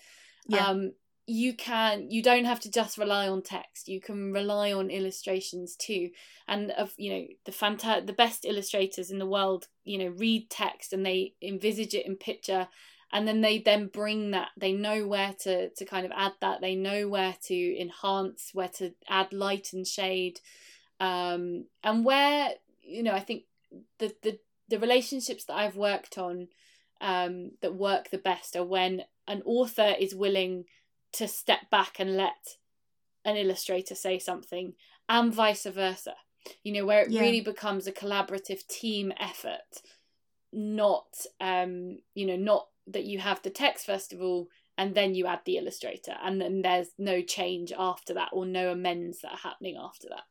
[0.46, 0.66] Yeah.
[0.66, 0.92] Um,
[1.26, 3.88] you can you don't have to just rely on text.
[3.88, 6.10] You can rely on illustrations too.
[6.46, 10.50] And of you know the fanta- the best illustrators in the world, you know, read
[10.50, 12.68] text and they envisage it in picture
[13.14, 16.60] and then they then bring that they know where to to kind of add that
[16.60, 20.40] they know where to enhance where to add light and shade
[21.00, 22.50] um and where
[22.82, 23.44] you know i think
[23.98, 26.48] the the the relationships that i've worked on
[27.00, 30.64] um that work the best are when an author is willing
[31.14, 32.56] to step back and let
[33.24, 34.74] an illustrator say something
[35.08, 36.14] and vice versa
[36.62, 37.20] you know where it Yeah.
[37.20, 39.82] really becomes a collaborative team effort
[40.52, 41.06] not
[41.40, 45.26] um you know not that you have the text first of all and then you
[45.26, 49.38] add the illustrator and then there's no change after that or no amends that are
[49.38, 50.24] happening after that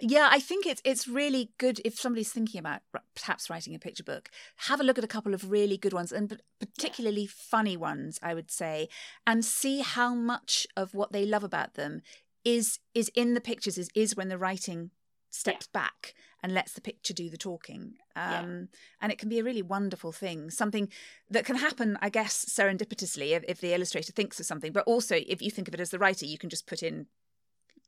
[0.00, 2.82] yeah, I think it's it's really good if somebody's thinking about
[3.14, 4.30] perhaps writing a picture book.
[4.68, 7.28] Have a look at a couple of really good ones and particularly yeah.
[7.32, 8.88] funny ones, I would say,
[9.26, 12.02] and see how much of what they love about them
[12.44, 13.78] is is in the pictures.
[13.78, 14.90] Is is when the writing
[15.30, 15.80] steps yeah.
[15.80, 17.94] back and lets the picture do the talking.
[18.14, 18.78] Um, yeah.
[19.00, 20.88] And it can be a really wonderful thing, something
[21.30, 24.70] that can happen, I guess, serendipitously if, if, the illustrator thinks of something.
[24.70, 27.06] But also, if you think of it as the writer, you can just put in,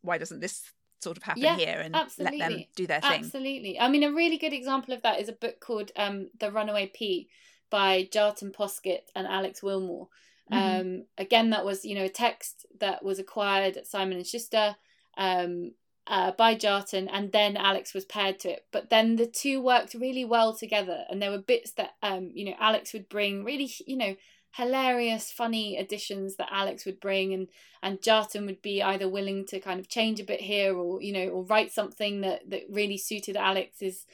[0.03, 2.39] why doesn't this sort of happen yeah, here and absolutely.
[2.39, 3.25] let them do their thing?
[3.25, 3.79] Absolutely.
[3.79, 6.91] I mean, a really good example of that is a book called um, The Runaway
[6.95, 7.29] Pea
[7.71, 10.09] by Kjartan Poskitt and Alex Willmore.
[10.53, 10.81] Mm-hmm.
[10.81, 14.77] Um, again, that was, you know, a text that was acquired at Simon and Schuster.
[15.19, 15.73] Um,
[16.09, 18.67] uh, by Jarton, and then Alex was paired to it.
[18.71, 22.45] But then the two worked really well together, and there were bits that um, you
[22.45, 24.15] know Alex would bring really you know
[24.57, 27.49] hilarious, funny additions that Alex would bring, and
[27.83, 31.13] and Kjartan would be either willing to kind of change a bit here, or you
[31.13, 34.07] know, or write something that that really suited Alex's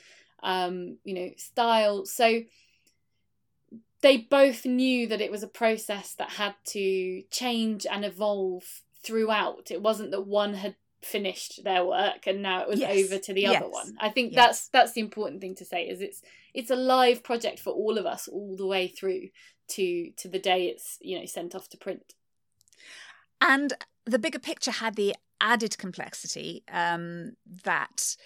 [0.42, 2.04] um, you know style.
[2.04, 2.42] So
[4.02, 9.70] they both knew that it was a process that had to change and evolve throughout.
[9.70, 13.04] It wasn't that one had finished their work and now it was yes.
[13.04, 13.56] over to the yes.
[13.56, 13.96] other one.
[14.00, 14.44] I think yes.
[14.44, 16.22] that's that's the important thing to say is it's
[16.54, 19.28] it's a live project for all of us all the way through
[19.68, 22.14] to to the day it's you know sent off to print.
[23.40, 23.72] And
[24.06, 27.32] the bigger picture had the added complexity um,
[27.64, 28.16] that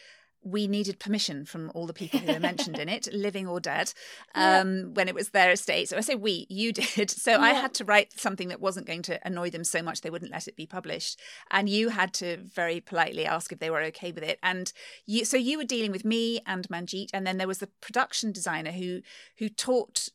[0.46, 3.92] we needed permission from all the people who were mentioned in it, living or dead,
[4.34, 4.84] um, yeah.
[4.84, 5.88] when it was their estate.
[5.88, 7.10] So I say we, you did.
[7.10, 7.40] So yeah.
[7.40, 10.30] I had to write something that wasn't going to annoy them so much they wouldn't
[10.30, 11.18] let it be published.
[11.50, 14.38] And you had to very politely ask if they were okay with it.
[14.42, 14.72] And
[15.04, 18.30] you, so you were dealing with me and Manjit, and then there was the production
[18.30, 19.00] designer who
[19.38, 20.10] who taught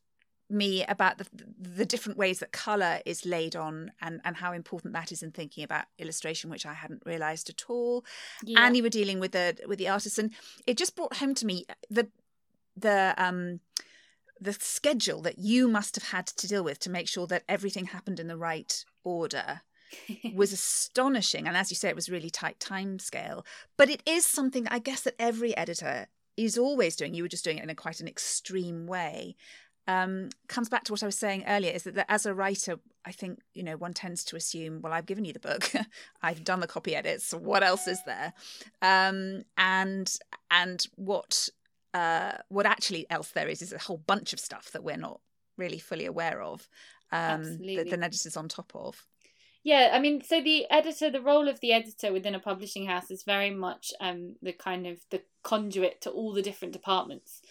[0.51, 1.27] me about the
[1.59, 5.31] the different ways that color is laid on and and how important that is in
[5.31, 8.05] thinking about illustration which I hadn't realized at all.
[8.43, 8.65] Yeah.
[8.65, 10.31] and you were dealing with the with the artists and
[10.67, 12.09] it just brought home to me the
[12.75, 13.59] the um
[14.39, 17.85] the schedule that you must have had to deal with to make sure that everything
[17.85, 19.61] happened in the right order
[20.33, 21.47] was astonishing.
[21.47, 23.45] And as you say it was really tight time scale
[23.77, 27.13] but it is something i guess that every editor is always doing.
[27.13, 29.35] You were just doing it in a quite an extreme way
[29.87, 32.79] um, comes back to what I was saying earlier is that, that as a writer,
[33.05, 35.71] I think, you know, one tends to assume, well, I've given you the book,
[36.21, 38.33] I've done the copy edits, what else is there?
[38.81, 40.13] Um, and
[40.49, 41.49] and what
[41.93, 45.19] uh, what actually else there is is a whole bunch of stuff that we're not
[45.57, 46.67] really fully aware of
[47.11, 49.05] um, that the editor's on top of.
[49.63, 53.11] Yeah, I mean, so the editor, the role of the editor within a publishing house
[53.11, 57.41] is very much um, the kind of the conduit to all the different departments.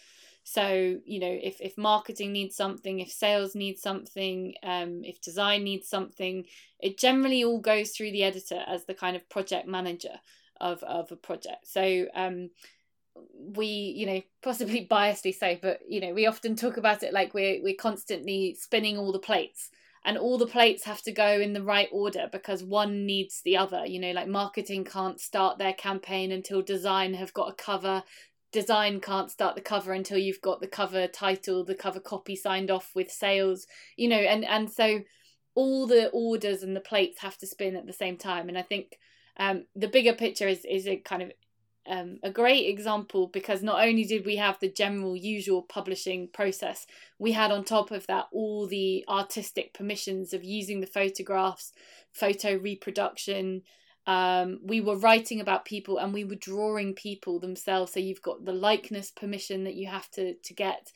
[0.52, 5.62] So, you know, if, if marketing needs something, if sales needs something, um, if design
[5.62, 6.44] needs something,
[6.80, 10.18] it generally all goes through the editor as the kind of project manager
[10.60, 11.68] of, of a project.
[11.68, 12.50] So, um,
[13.38, 17.32] we, you know, possibly biasedly say but you know, we often talk about it like
[17.32, 19.70] we're we're constantly spinning all the plates
[20.04, 23.56] and all the plates have to go in the right order because one needs the
[23.56, 28.02] other you know like marketing can't start their campaign until design have got a cover
[28.52, 32.70] design can't start the cover until you've got the cover title the cover copy signed
[32.70, 35.00] off with sales you know and and so
[35.54, 38.48] all the orders and the plates have to spin at the same time.
[38.48, 38.98] And i think
[39.36, 41.32] um, the bigger picture is is a kind of
[41.88, 46.86] um, a great example because not only did we have the general usual publishing process,
[47.18, 51.72] we had on top of that all the artistic permissions of using the photographs,
[52.12, 53.62] photo reproduction,
[54.10, 57.92] um, we were writing about people and we were drawing people themselves.
[57.92, 60.90] So you've got the likeness permission that you have to to get.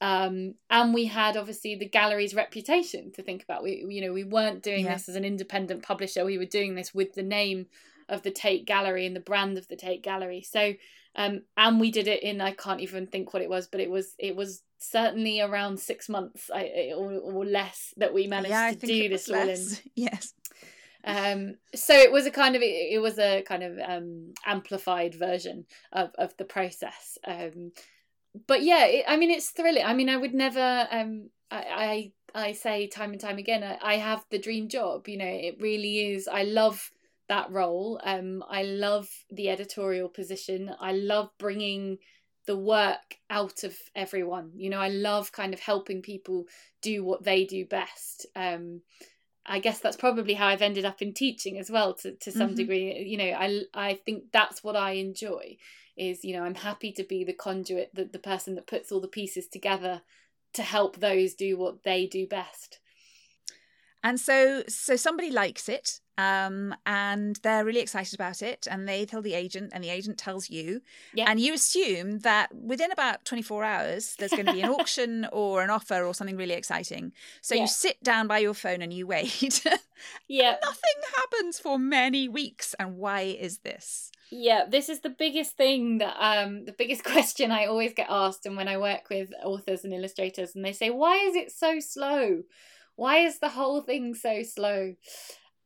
[0.00, 3.64] Um, and we had obviously the gallery's reputation to think about.
[3.64, 4.94] We, you know, we weren't doing yeah.
[4.94, 6.24] this as an independent publisher.
[6.24, 7.66] We were doing this with the name
[8.08, 10.42] of the Tate Gallery and the brand of the Tate Gallery.
[10.42, 10.74] So,
[11.16, 13.90] um, and we did it in I can't even think what it was, but it
[13.90, 18.72] was it was certainly around six months, I, or, or less that we managed yeah,
[18.72, 19.66] to do this all in.
[19.96, 20.34] Yes.
[21.04, 25.66] Um, so it was a kind of it, was a kind of um, amplified version
[25.92, 27.18] of of the process.
[27.24, 27.72] Um,
[28.46, 29.84] but yeah, it, I mean, it's thrilling.
[29.84, 30.88] I mean, I would never.
[30.90, 35.08] Um, I, I I say time and time again, I, I have the dream job.
[35.08, 36.28] You know, it really is.
[36.28, 36.90] I love
[37.28, 38.00] that role.
[38.04, 40.70] Um, I love the editorial position.
[40.80, 41.98] I love bringing
[42.46, 44.50] the work out of everyone.
[44.54, 46.46] You know, I love kind of helping people
[46.80, 48.26] do what they do best.
[48.34, 48.82] Um,
[49.44, 52.48] I guess that's probably how I've ended up in teaching as well to, to some
[52.48, 52.56] mm-hmm.
[52.56, 53.04] degree.
[53.06, 55.56] You know, I I think that's what I enjoy
[55.96, 59.00] is, you know, I'm happy to be the conduit, the, the person that puts all
[59.00, 60.02] the pieces together
[60.54, 62.78] to help those do what they do best.
[64.02, 69.04] And so, so somebody likes it, um, and they're really excited about it, and they
[69.06, 70.82] tell the agent, and the agent tells you,
[71.14, 71.24] Yeah.
[71.28, 75.62] and you assume that within about 24 hours there's going to be an auction or
[75.62, 77.12] an offer or something really exciting.
[77.40, 77.62] So Yeah.
[77.62, 79.64] you sit down by your phone and you wait.
[80.26, 80.56] Yeah.
[80.60, 84.10] Nothing happens for many weeks, and why is this?
[84.30, 88.46] Yeah, this is the biggest thing that um the biggest question I always get asked
[88.46, 91.80] and when I work with authors and illustrators and they say, Why is it so
[91.80, 92.42] slow?
[92.96, 94.94] Why is the whole thing so slow?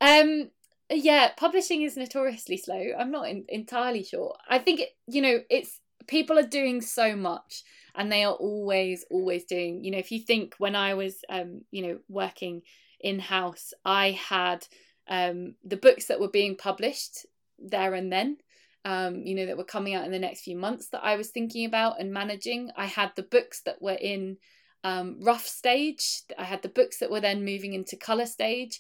[0.01, 0.51] Um
[0.91, 2.93] yeah, publishing is notoriously slow.
[2.97, 4.37] I'm not in, entirely sure.
[4.49, 7.65] I think it, you know, it's people are doing so much
[7.97, 11.63] and they are always always doing, you know, if you think when I was um,
[11.71, 12.63] you know, working
[13.01, 14.67] in house, I had
[15.09, 17.27] um the books that were being published
[17.59, 18.39] there and then
[18.85, 21.31] um, you know, that were coming out in the next few months that I was
[21.31, 22.71] thinking about and managing.
[22.77, 24.37] I had the books that were in
[24.85, 26.23] um, rough stage.
[26.39, 28.79] I had the books that were then moving into color stage.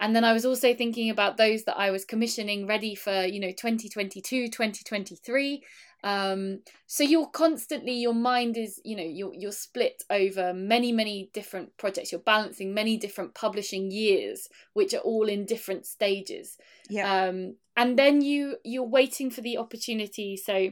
[0.00, 3.40] And then I was also thinking about those that I was commissioning ready for, you
[3.40, 5.64] know, 2022, 2023.
[6.04, 11.30] Um, so you're constantly, your mind is, you know, you're, you're split over many, many
[11.34, 12.12] different projects.
[12.12, 16.56] You're balancing many different publishing years, which are all in different stages
[16.88, 17.24] Yeah.
[17.24, 20.70] um, and then you you're waiting for the opportunity so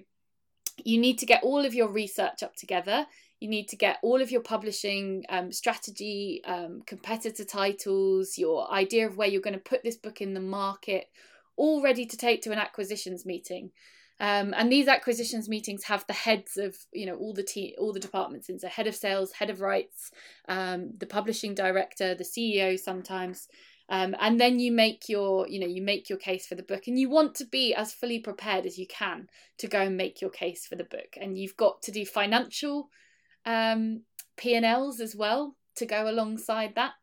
[0.84, 3.06] you need to get all of your research up together
[3.40, 9.06] you need to get all of your publishing um, strategy um, competitor titles your idea
[9.06, 11.08] of where you're going to put this book in the market
[11.56, 13.70] all ready to take to an acquisitions meeting.
[14.18, 17.92] Um, and these acquisitions meetings have the heads of you know all the te- all
[17.92, 20.10] the departments in so head of sales head of rights
[20.48, 23.48] um, the publishing director the ceo sometimes.
[23.88, 26.86] Um, and then you make your you know you make your case for the book
[26.86, 29.28] and you want to be as fully prepared as you can
[29.58, 31.18] to go and make your case for the book.
[31.20, 32.88] And you've got to do financial
[33.46, 34.02] um,
[34.36, 36.94] p&l's as well to go alongside that.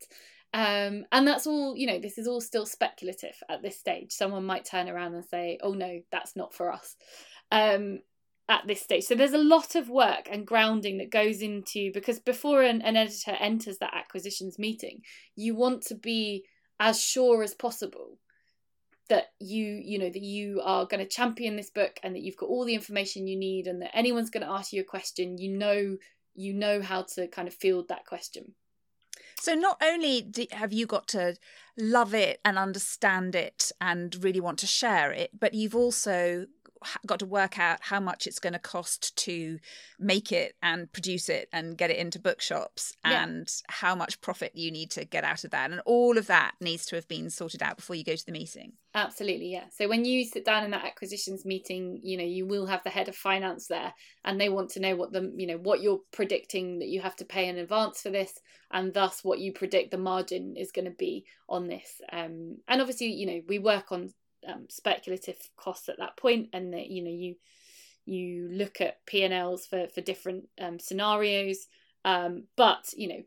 [0.56, 4.12] Um, and that's all you know this is all still speculative at this stage.
[4.12, 6.96] Someone might turn around and say oh no that's not for us
[7.52, 8.00] um,
[8.48, 9.06] at this stage.
[9.06, 12.96] So there's a lot of work and grounding that goes into because before an, an
[12.96, 15.02] editor enters that acquisitions meeting
[15.36, 16.46] you want to be
[16.80, 18.20] as sure as possible
[19.10, 22.38] that you you know that you are going to champion this book and that you've
[22.38, 25.38] got all the information you need and that anyone's going to ask you a question.
[25.38, 25.98] You know
[26.36, 28.56] you know how to kind of field that question.
[29.40, 31.36] So not only do, have you got to
[31.78, 36.46] love it and understand it and really want to share it, but you've also
[37.06, 39.60] got to work out how much it's going to cost to
[40.00, 43.24] make it and produce it and get it into bookshops Yeah.
[43.24, 46.54] and how much profit you need to get out of that and all of that
[46.62, 48.74] needs to have been sorted out before you go to the meeting.
[48.96, 49.66] Absolutely, yeah.
[49.76, 52.92] So when you sit down in that acquisitions meeting, you know, you will have the
[52.92, 53.92] head of finance there
[54.24, 57.16] and they want to know what the, you know, what you're predicting that you have
[57.16, 58.40] to pay in advance for this
[58.72, 62.02] and thus what you predict the margin is going to be on this.
[62.12, 64.14] Um and obviously, you know, we work on
[64.48, 67.36] um, speculative costs at that point and that, you know, you
[68.06, 71.68] you look at P&Ls for for different um, scenarios.
[72.06, 73.24] Um, but you know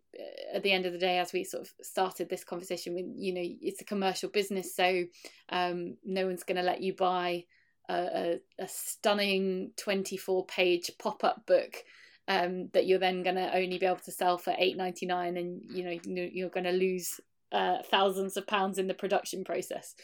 [0.52, 3.32] at the end of the day as we sort of started this conversation with you
[3.32, 5.04] know it's a commercial business so
[5.48, 7.44] um, no one's going to let you buy
[7.88, 11.84] a, a, a stunning 24 page pop-up book
[12.28, 15.82] um, that you're then going to only be able to sell for 8.99 and you
[15.82, 17.18] know you're going to lose
[17.52, 19.94] uh, thousands of pounds in the production process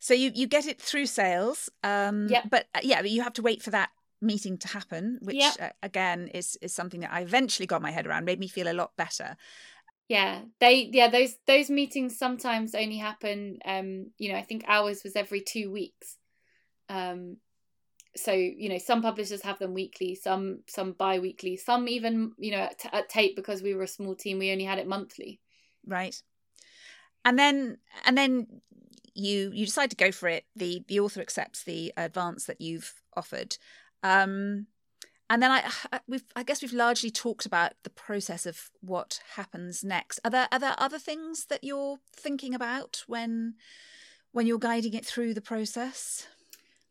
[0.00, 2.42] So you you get it through sales, um, Yeah.
[2.50, 3.90] But uh, yeah, but you have to wait for that
[4.22, 5.52] meeting to happen, which Yeah.
[5.60, 8.68] uh, again is is something that I eventually got my head around, made me feel
[8.70, 9.36] a lot better.
[10.08, 13.58] Yeah, they yeah those those meetings sometimes only happen.
[13.64, 16.16] Um, you know, I think ours was every two weeks.
[16.88, 17.36] Um,
[18.16, 22.58] so you know, some publishers have them weekly, some some bi-weekly, some even you know
[22.58, 25.40] at, at Tate because we were a small team, we only had it monthly.
[25.86, 26.22] right
[27.24, 28.46] and then and then
[29.20, 32.94] you you decide to go for it the the author accepts the advance that you've
[33.16, 33.56] offered
[34.02, 34.66] um
[35.30, 39.84] and then I, we've I guess we've largely talked about the process of what happens
[39.84, 40.18] next.
[40.24, 43.54] Are there are there other things that you're thinking about when
[44.32, 46.26] when you're guiding it through the process?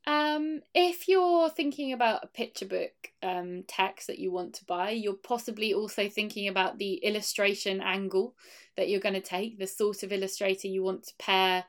[0.08, 4.92] Um, if you're thinking about a picture book um, text that you want to buy,
[4.92, 8.36] you're possibly also thinking about the illustration angle
[8.78, 11.66] that you're going to take, the sort of illustrator you want to pair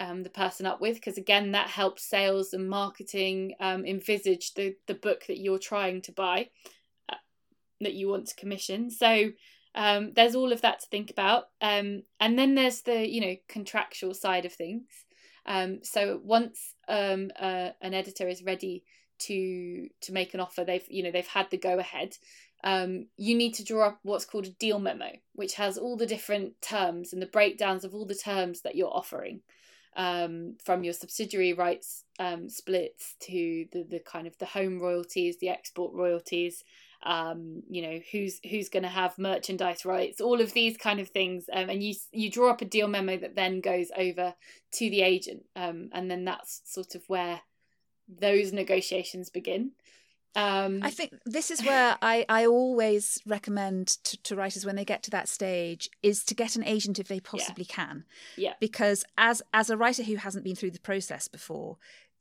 [0.00, 4.74] um, the person up with, because again, that helps sales and marketing um, envisage the,
[4.86, 6.48] the book that you're trying to buy,
[7.08, 7.22] uh,
[7.84, 8.90] that you want to commission.
[8.90, 9.10] So
[9.74, 11.42] um, there's all of that to think about.
[11.60, 14.88] Um, and then there's the, you know, contractual side of things.
[15.46, 18.82] Um, so once um, uh, an editor is ready
[19.26, 22.16] to to make an offer, they've you know they've had the go ahead.
[22.62, 26.06] um, you need to draw up what's called a deal memo, which has all the
[26.06, 29.40] different terms and the breakdowns of all the terms that you're offering,
[29.96, 35.38] um, from your subsidiary rights um, splits to the, the kind of the home royalties,
[35.38, 36.64] the export royalties,
[37.02, 41.08] um, you know who's who's going to have merchandise rights, all of these kind of
[41.08, 44.34] things, um, and you you draw up a deal memo that then goes over
[44.72, 47.40] to the agent, um, and then that's sort of where
[48.08, 49.70] those negotiations begin.
[50.36, 54.84] Um, I think this is where I, I always recommend to, to writers when they
[54.84, 57.74] get to that stage is to get an agent if they possibly yeah.
[57.74, 58.04] can.
[58.36, 58.52] Yeah.
[58.60, 61.78] Because as as a writer who hasn't been through the process before,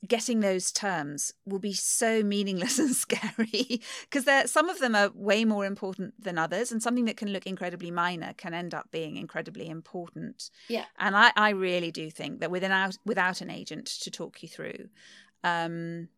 [0.07, 5.43] getting those terms will be so meaningless and scary because some of them are way
[5.43, 9.18] more important than others and something that can look incredibly minor can end up being
[9.18, 14.10] incredibly important yeah and i, I really do think that without without an agent to
[14.10, 14.88] talk you through
[15.43, 16.10] um,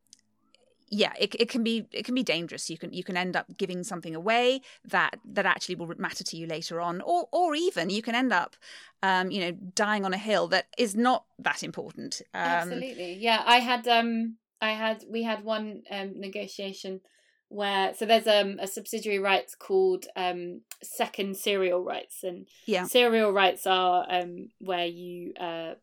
[0.91, 2.69] yeah it, it can be it can be dangerous.
[2.69, 6.37] You can you can end up giving something away that that actually will matter to
[6.37, 8.57] you later on or or even you can end up
[9.01, 12.21] um you know dying on a hill that is not that important.
[12.33, 13.13] Um, absolutely.
[13.13, 16.99] Yeah i had um i had we had one um negotiation
[17.47, 22.83] where so there's um a subsidiary rights called um second serial rights and yeah.
[22.83, 25.73] serial rights are um where you uh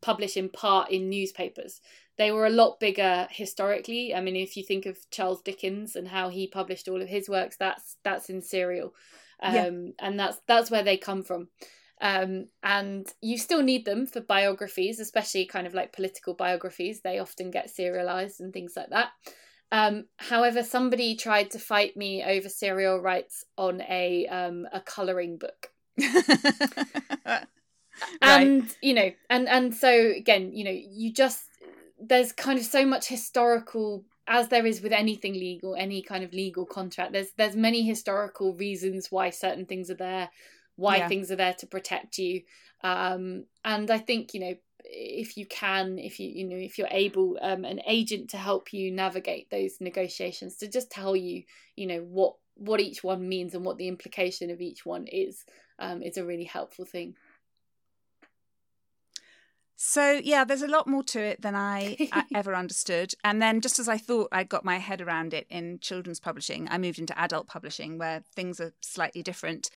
[0.00, 1.80] publish in part in newspapers
[2.18, 4.14] they were a lot bigger historically.
[4.14, 7.28] I mean, if you think of Charles Dickens and how he published all of his
[7.28, 8.92] works, that's that's in serial,
[9.40, 9.70] um, yeah.
[10.00, 11.48] and that's that's where they come from.
[12.00, 17.00] Um, and you still need them for biographies, especially kind of like political biographies.
[17.00, 19.10] They often get serialized and things like that.
[19.70, 25.38] Um, however, somebody tried to fight me over serial rights on a um, a coloring
[25.38, 25.70] book.
[27.26, 27.46] right.
[28.22, 31.47] And you know, and and so again, you know, you just
[32.00, 36.32] there's kind of so much historical as there is with anything legal any kind of
[36.32, 40.28] legal contract there's there's many historical reasons why certain things are there
[40.76, 41.08] why yeah.
[41.08, 42.42] things are there to protect you
[42.84, 46.88] um, and i think you know if you can if you you know if you're
[46.90, 51.42] able um, an agent to help you navigate those negotiations to just tell you
[51.76, 55.44] you know what what each one means and what the implication of each one is
[55.78, 57.14] um, is a really helpful thing
[59.80, 63.14] so yeah, there's a lot more to it than I, I ever understood.
[63.22, 66.66] And then just as I thought I got my head around it in children's publishing,
[66.68, 69.70] I moved into adult publishing where things are slightly different.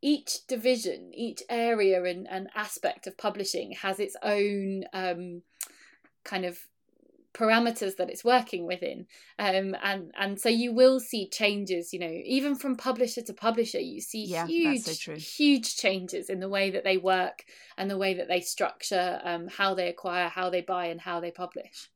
[0.00, 5.42] Each division, each area and, and aspect of publishing has its own um,
[6.24, 6.58] kind of
[7.34, 9.06] parameters that it's working within
[9.38, 13.80] um and and so you will see changes you know even from publisher to publisher
[13.80, 17.44] you see yeah, huge so huge changes in the way that they work
[17.78, 21.20] and the way that they structure um how they acquire how they buy and how
[21.20, 21.88] they publish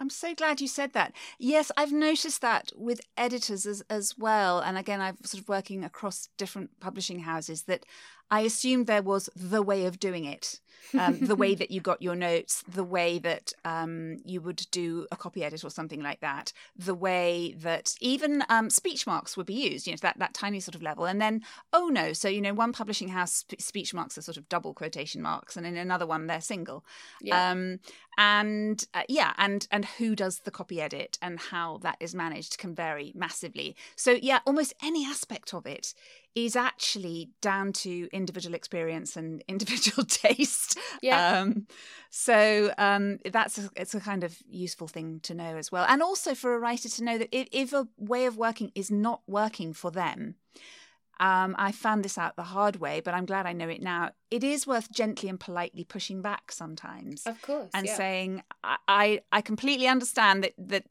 [0.00, 1.12] I'm so glad you said that.
[1.40, 4.60] Yes, I've noticed that with editors as as well.
[4.60, 7.84] And again, I'm sort of working across different publishing houses that
[8.30, 10.60] I assumed there was the way of doing it,
[10.98, 15.06] um, the way that you got your notes, the way that um, you would do
[15.10, 19.46] a copy edit or something like that, the way that even um, speech marks would
[19.46, 21.04] be used, you know, that, that tiny sort of level.
[21.04, 24.36] And then, oh no, so, you know, one publishing house sp- speech marks are sort
[24.36, 26.84] of double quotation marks, and in another one, they're single.
[27.20, 27.50] Yeah.
[27.50, 27.80] Um,
[28.16, 32.58] and uh, yeah, and, and who does the copy edit and how that is managed
[32.58, 33.76] can vary massively.
[33.94, 35.94] So, yeah, almost any aspect of it
[36.34, 40.78] is actually down to individual experience and individual taste.
[41.02, 41.40] Yeah.
[41.40, 41.66] Um,
[42.10, 46.02] so um, that's a, it's a kind of useful thing to know as well, and
[46.02, 49.22] also for a writer to know that if, if a way of working is not
[49.26, 50.36] working for them,
[51.20, 54.10] um, I found this out the hard way, but I'm glad I know it now.
[54.30, 57.26] It is worth gently and politely pushing back sometimes.
[57.26, 57.70] Of course.
[57.74, 57.96] And yeah.
[57.96, 60.84] saying, I, I completely understand that, that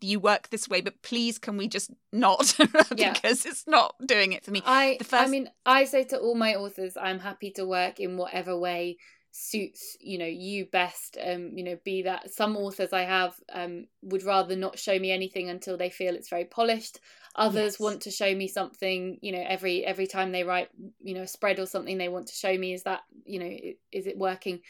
[0.00, 2.54] you work this way, but please can we just not?
[2.58, 3.50] because yeah.
[3.50, 4.62] it's not doing it for me.
[4.64, 5.14] I, first...
[5.14, 8.96] I mean, I say to all my authors, I'm happy to work in whatever way
[9.30, 12.30] suits you know you best um you know be that.
[12.32, 16.30] Some authors i have um would rather not show me anything until they feel it's
[16.30, 17.00] very polished.
[17.36, 17.80] Others yes.
[17.80, 20.68] want to show me something you know every every time they write
[21.00, 23.56] you know a spread or something they want to show me is that you know
[23.92, 24.60] is it working?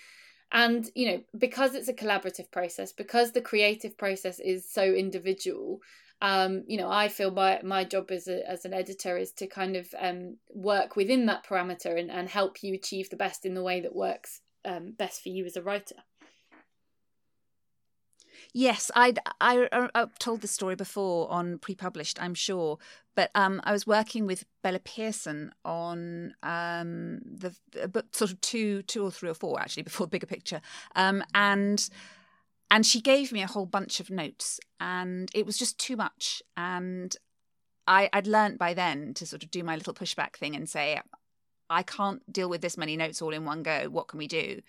[0.51, 5.81] And you know because it's a collaborative process because the creative process is so individual
[6.21, 9.47] um, you know, I feel my my job as a, as an editor is to
[9.47, 13.55] kind of um, work within that parameter and, and help you achieve the best in
[13.55, 15.97] the way that works um, best for you as a writer.
[18.55, 22.79] Yes, I'd, I I have told this story before on pre-published, I'm sure,
[23.15, 28.41] but um, I was working with Bella Pearson on um, the, the book, sort of
[28.41, 30.61] two, two or three or four actually before Bigger Picture,
[30.97, 31.89] um, and
[32.71, 36.43] and she gave me a whole bunch of notes, and it was just too much,
[36.57, 37.17] and
[37.87, 41.01] I, I'd learned by then to sort of do my little pushback thing and say,
[41.71, 43.89] I can't deal with this many notes all in one go.
[43.89, 44.63] What can we do?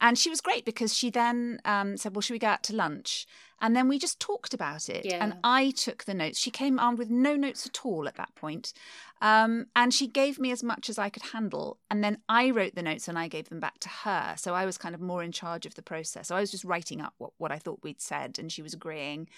[0.00, 2.74] And she was great because she then um, said, Well, should we go out to
[2.74, 3.26] lunch?
[3.60, 5.04] And then we just talked about it.
[5.04, 5.22] Yeah.
[5.22, 6.38] And I took the notes.
[6.38, 8.72] She came armed with no notes at all at that point.
[9.20, 11.78] Um, and she gave me as much as I could handle.
[11.90, 14.34] And then I wrote the notes and I gave them back to her.
[14.36, 16.28] So I was kind of more in charge of the process.
[16.28, 18.74] So I was just writing up what, what I thought we'd said and she was
[18.74, 19.28] agreeing.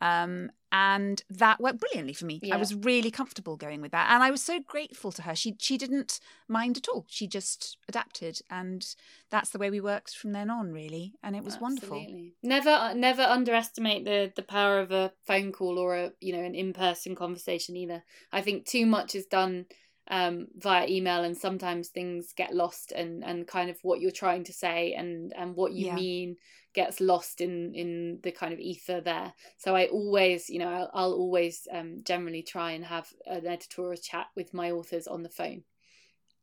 [0.00, 2.40] Um, and that worked brilliantly for me.
[2.42, 2.56] Yeah.
[2.56, 4.10] I was really comfortable going with that.
[4.10, 5.34] And I was so grateful to her.
[5.34, 6.18] She she didn't
[6.48, 7.06] mind at all.
[7.08, 8.84] She just adapted and
[9.30, 11.14] that's the way we worked from then on really.
[11.22, 12.04] And it was wonderful.
[12.42, 16.54] Never never underestimate the the power of a phone call or a you know an
[16.54, 18.04] in person conversation either.
[18.32, 19.66] I think too much is done
[20.08, 24.44] um, via email and sometimes things get lost and and kind of what you're trying
[24.44, 25.92] to say and and what you Yeah.
[25.92, 26.36] mean
[26.74, 30.90] gets lost in in the kind of ether there so i always you know i'll,
[30.92, 35.30] I'll always um generally try and have an editorial chat with my authors on the
[35.30, 35.64] phone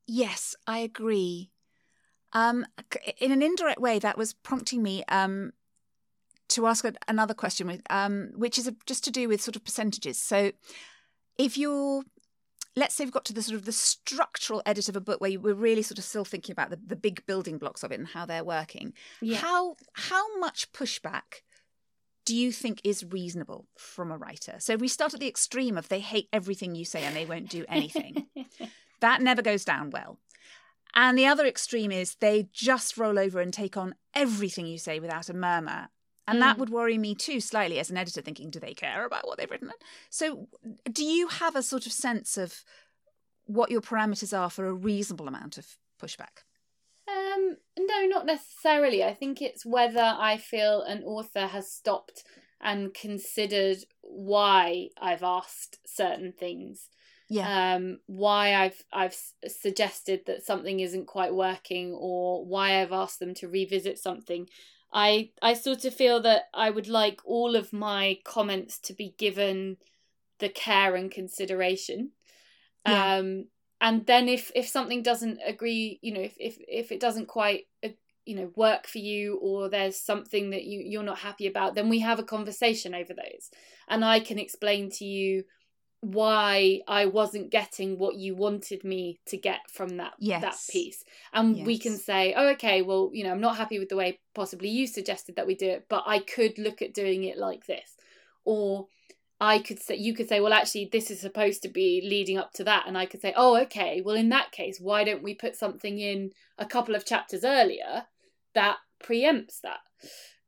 [0.07, 1.51] Yes, I agree.
[2.33, 2.65] Um,
[3.19, 5.53] in an indirect way, that was prompting me um,
[6.53, 10.19] to ask another question, um, which is just to do with sort of percentages.
[10.19, 10.51] So,
[11.37, 12.03] if you're,
[12.75, 15.31] let's say, we've got to the sort of the structural edit of a book where
[15.31, 17.99] you, we're really sort of still thinking about the, the big building blocks of it
[17.99, 18.93] and how they're working.
[19.21, 21.41] yeah How how much pushback
[22.25, 24.55] do you think is reasonable from a writer?
[24.59, 27.25] So, if we start at the extreme of they hate everything you say and they
[27.25, 28.27] won't do anything
[29.03, 30.17] that never goes down well.
[30.95, 34.99] And the other extreme is they just roll over and take on everything you say
[34.99, 35.89] without a murmur.
[36.27, 36.59] And that Mm.
[36.59, 39.49] would worry me too, slightly as an editor, thinking, do they care about what they've
[39.51, 39.71] written?
[40.09, 40.47] So,
[40.91, 42.63] do you have a sort of sense of
[43.45, 46.43] what your parameters are for a reasonable amount of pushback?
[47.07, 49.03] Um, no, not necessarily.
[49.03, 52.23] I think it's whether I feel an author has stopped
[52.61, 56.89] and considered why I've asked certain things.
[57.29, 57.49] Yeah.
[57.49, 59.17] Um, why I've I've
[59.47, 64.47] suggested that something isn't quite working, or why I've asked them to revisit something.
[64.93, 69.15] I I sort of feel that I would like all of my comments to be
[69.17, 69.77] given
[70.39, 72.11] the care and consideration.
[72.85, 73.15] Yeah.
[73.15, 73.45] Um,
[73.83, 77.65] and then if if something doesn't agree you know if if, if it doesn't quite
[77.83, 77.89] uh,
[78.25, 81.89] you know work for you or there's something that you you're not happy about then
[81.89, 83.51] we have a conversation over those
[83.89, 85.43] and i can explain to you
[86.03, 91.03] why i wasn't getting what you wanted me to get from that that piece.
[91.31, 94.19] And we can say oh okay well you know i'm not happy with the way
[94.35, 97.65] possibly you suggested that we do it but i could look at doing it like
[97.65, 97.95] this.
[98.45, 98.87] Or
[99.39, 102.53] I could say you could say, well, actually, this is supposed to be leading up
[102.53, 105.33] to that, and I could say, oh, okay, well, in that case, why don't we
[105.35, 108.05] put something in a couple of chapters earlier
[108.53, 109.79] that preempts that?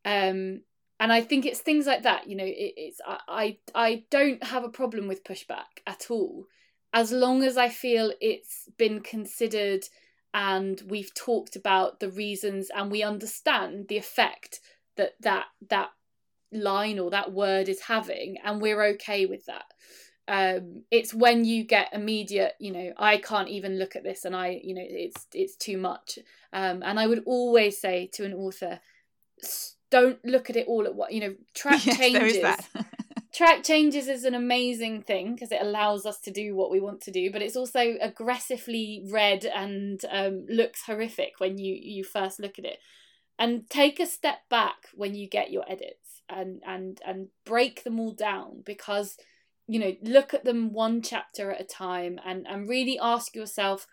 [0.06, 0.62] Um,
[1.00, 2.28] and I think it's things like that.
[2.28, 6.46] You know, it, it's I, I I don't have a problem with pushback at all,
[6.94, 9.86] as long as I feel it's been considered
[10.34, 14.60] and we've talked about the reasons and we understand the effect
[14.98, 15.90] that that that
[16.52, 19.66] line or that word is having and we're okay with that
[20.28, 24.36] um it's when you get immediate you know i can't even look at this and
[24.36, 26.18] i you know it's it's too much
[26.54, 28.80] um and i would always say to an author
[29.44, 32.42] "S- don't look at it all at what you know track yes, changes there is
[32.42, 32.68] that.
[33.34, 37.00] track changes is an amazing thing because it allows us to do what we want
[37.00, 42.40] to do but it's also aggressively read and um, looks horrific when you you first
[42.40, 42.80] look at it.
[43.38, 48.00] And take a step back when you get your edits and and and break them
[48.00, 49.18] all down because
[49.68, 53.88] you know look at them one chapter at a time and and really ask yourself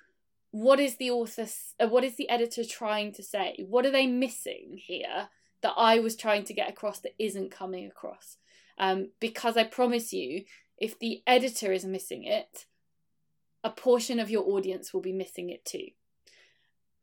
[0.53, 1.47] what is the author
[1.81, 3.65] uh, what is the editor trying to say?
[3.69, 5.29] What are they missing here
[5.63, 8.37] that i was trying to get across that isn't coming across
[8.79, 10.45] um, because I promise you,
[10.79, 12.67] if the editor is missing it,
[13.63, 15.89] a portion of your audience will be missing it too.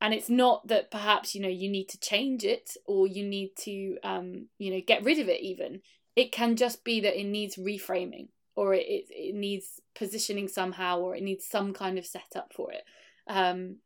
[0.01, 3.51] And it's not that perhaps you know you need to change it or you need
[3.59, 5.41] to um, you know get rid of it.
[5.41, 5.81] Even
[6.15, 11.15] it can just be that it needs reframing or it it, needs positioning somehow or
[11.15, 12.83] it needs some kind of setup for it.
[13.27, 13.77] Um,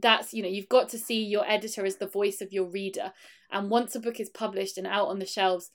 [0.00, 3.12] that's you know you've got to see your editor as the voice of your reader.
[3.50, 5.70] And once a book is published and out on the shelves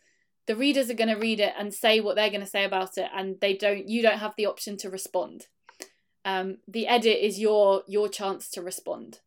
[0.49, 2.97] the readers are going to read it and say what they're going to say about
[2.97, 5.45] it and they don't you don't have the option to respond.
[6.25, 9.19] Um, the edit is your your chance to respond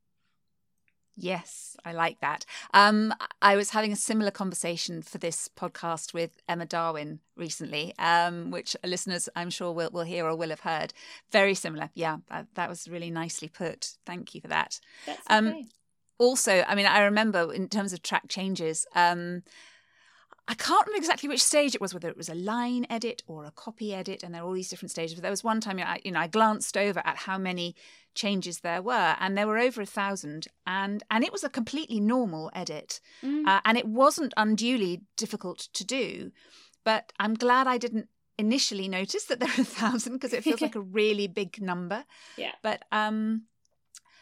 [1.17, 2.47] Yes, I like that.
[2.73, 8.51] Um, I was having a similar conversation for this podcast with Emma Darwin recently, um,
[8.51, 10.95] which listeners I'm sure will, will hear or will have heard.
[11.31, 11.91] Very similar.
[11.95, 13.93] Yeah, that, that was really nicely put.
[14.07, 14.81] Thank you for that.
[15.07, 15.69] that's Um,
[16.19, 19.43] Also, I mean, I remember in terms of track changes, um,
[20.49, 23.45] I can't remember exactly which stage it was, whether it was a line edit or
[23.45, 25.15] a copy edit, and there are all these different stages.
[25.15, 27.77] But there was one time, I, you know, I glanced over at how many
[28.15, 32.01] changes there were, and there were over a thousand, and and it was a completely
[32.01, 33.47] normal edit, mm.
[33.47, 36.33] uh, and it wasn't unduly difficult to do.
[36.85, 40.61] But I'm glad I didn't initially notice that there are a thousand because it feels
[40.67, 42.05] like a really big number.
[42.37, 42.53] Yeah.
[42.63, 43.43] But um,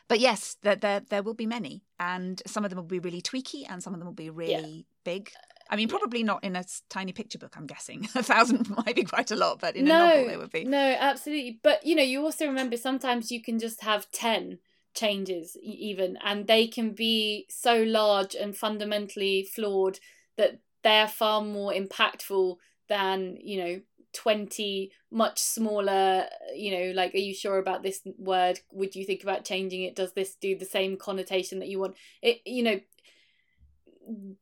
[0.09, 3.23] but yes, there, there there will be many, and some of them will be really
[3.23, 4.83] tweaky, and some of them will be really yeah.
[5.05, 5.31] big.
[5.71, 7.55] I mean, probably not in a tiny picture book.
[7.57, 10.39] I'm guessing a thousand might be quite a lot, but in no, a novel there
[10.39, 10.65] would be.
[10.65, 11.61] No, absolutely.
[11.63, 14.59] But you know, you also remember sometimes you can just have ten
[14.93, 20.01] changes even, and they can be so large and fundamentally flawed
[20.37, 22.57] that they're far more impactful
[22.89, 23.81] than you know
[24.13, 29.23] 20 much smaller you know like are you sure about this word would you think
[29.23, 32.81] about changing it does this do the same connotation that you want it you know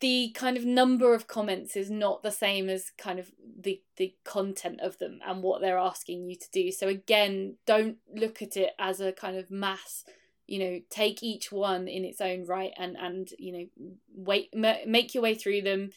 [0.00, 3.30] the kind of number of comments is not the same as kind of
[3.60, 6.70] the the content of them and what they're asking you to do.
[6.70, 10.04] So again don't look at it as a kind of mass
[10.46, 15.14] you know take each one in its own right and and you know wait make
[15.14, 15.90] your way through them.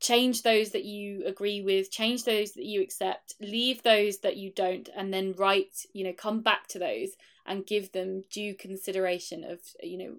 [0.00, 4.50] Change those that you agree with change those that you accept leave those that you
[4.50, 7.10] don't and then write you know come back to those
[7.46, 10.14] and give them due consideration of you know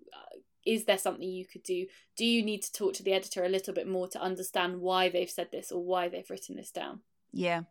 [0.66, 1.86] is there something you could do?
[2.18, 5.09] Do you need to talk to the editor a little bit more to understand why
[5.09, 7.01] they've said this or why they've written this down?
[7.32, 7.64] Yeah.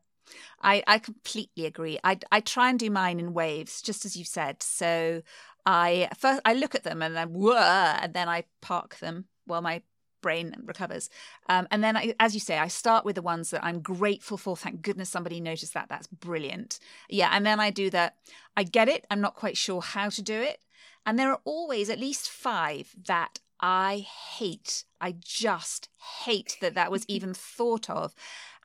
[0.60, 1.98] I, I completely agree.
[2.04, 4.62] I, I try and do mine in waves, just as you said.
[4.62, 5.22] So
[5.66, 9.62] I first I look at them and then whoa, and then I park them while
[9.62, 9.82] my
[10.22, 11.10] brain recovers.
[11.48, 14.38] Um, and then, I, as you say, I start with the ones that I'm grateful
[14.38, 14.56] for.
[14.56, 15.88] Thank goodness somebody noticed that.
[15.88, 16.78] That's brilliant.
[17.10, 17.30] Yeah.
[17.32, 18.16] And then I do that.
[18.56, 19.04] I get it.
[19.10, 20.60] I'm not quite sure how to do it.
[21.04, 24.84] And there are always at least five that I hate.
[25.00, 25.88] I just
[26.24, 28.14] hate that that was even thought of.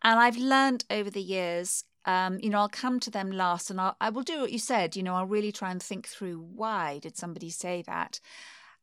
[0.03, 3.81] And I've learned over the years, um, you know, I'll come to them last and
[3.81, 4.95] I'll, I will do what you said.
[4.95, 8.19] You know, I'll really try and think through why did somebody say that?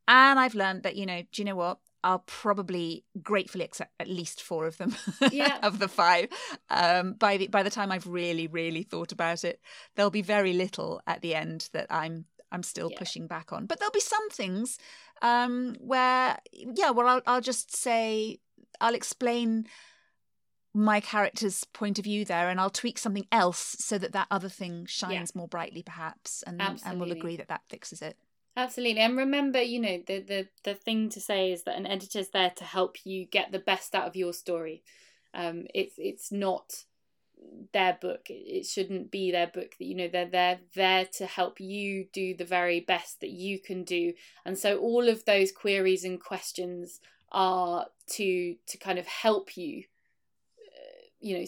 [0.06, 1.78] And I've learned that, you know, do you know what?
[2.04, 4.94] I'll probably gratefully accept at least four of them
[5.32, 5.58] yeah.
[5.62, 6.28] of the five.
[6.68, 9.58] Um, by the by the time I've really, really thought about it,
[9.96, 12.98] there'll be very little at the end that I'm I'm still yeah.
[12.98, 13.66] pushing back on.
[13.66, 14.78] But there'll be some things
[15.20, 18.38] um, where, yeah, well, I'll, I'll just say,
[18.80, 19.66] I'll explain
[20.74, 24.48] my character's point of view there and I'll tweak something else so that that other
[24.48, 25.38] thing shines yeah.
[25.38, 26.90] more brightly perhaps and Absolutely.
[26.90, 28.16] and we'll agree that that fixes it.
[28.56, 29.00] Absolutely.
[29.00, 32.50] And remember, you know, the, the the thing to say is that an editor's there
[32.56, 34.82] to help you get the best out of your story.
[35.32, 36.84] Um it's it's not
[37.72, 41.60] their book it shouldn't be their book that you know they're they're there to help
[41.60, 44.12] you do the very best that you can do.
[44.44, 47.00] And so all of those queries and questions
[47.32, 49.84] are to to kind of help you
[50.58, 51.44] uh, you know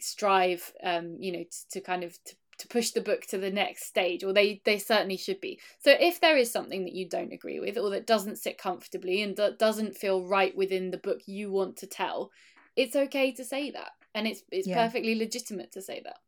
[0.00, 3.50] strive um you know to, to kind of to, to push the book to the
[3.50, 5.58] next stage or they they certainly should be.
[5.78, 9.22] So if there is something that you don't agree with or that doesn't sit comfortably
[9.22, 12.30] and that doesn't feel right within the book you want to tell
[12.76, 14.82] it's okay to say that and it's it's yeah.
[14.84, 16.18] perfectly legitimate to say that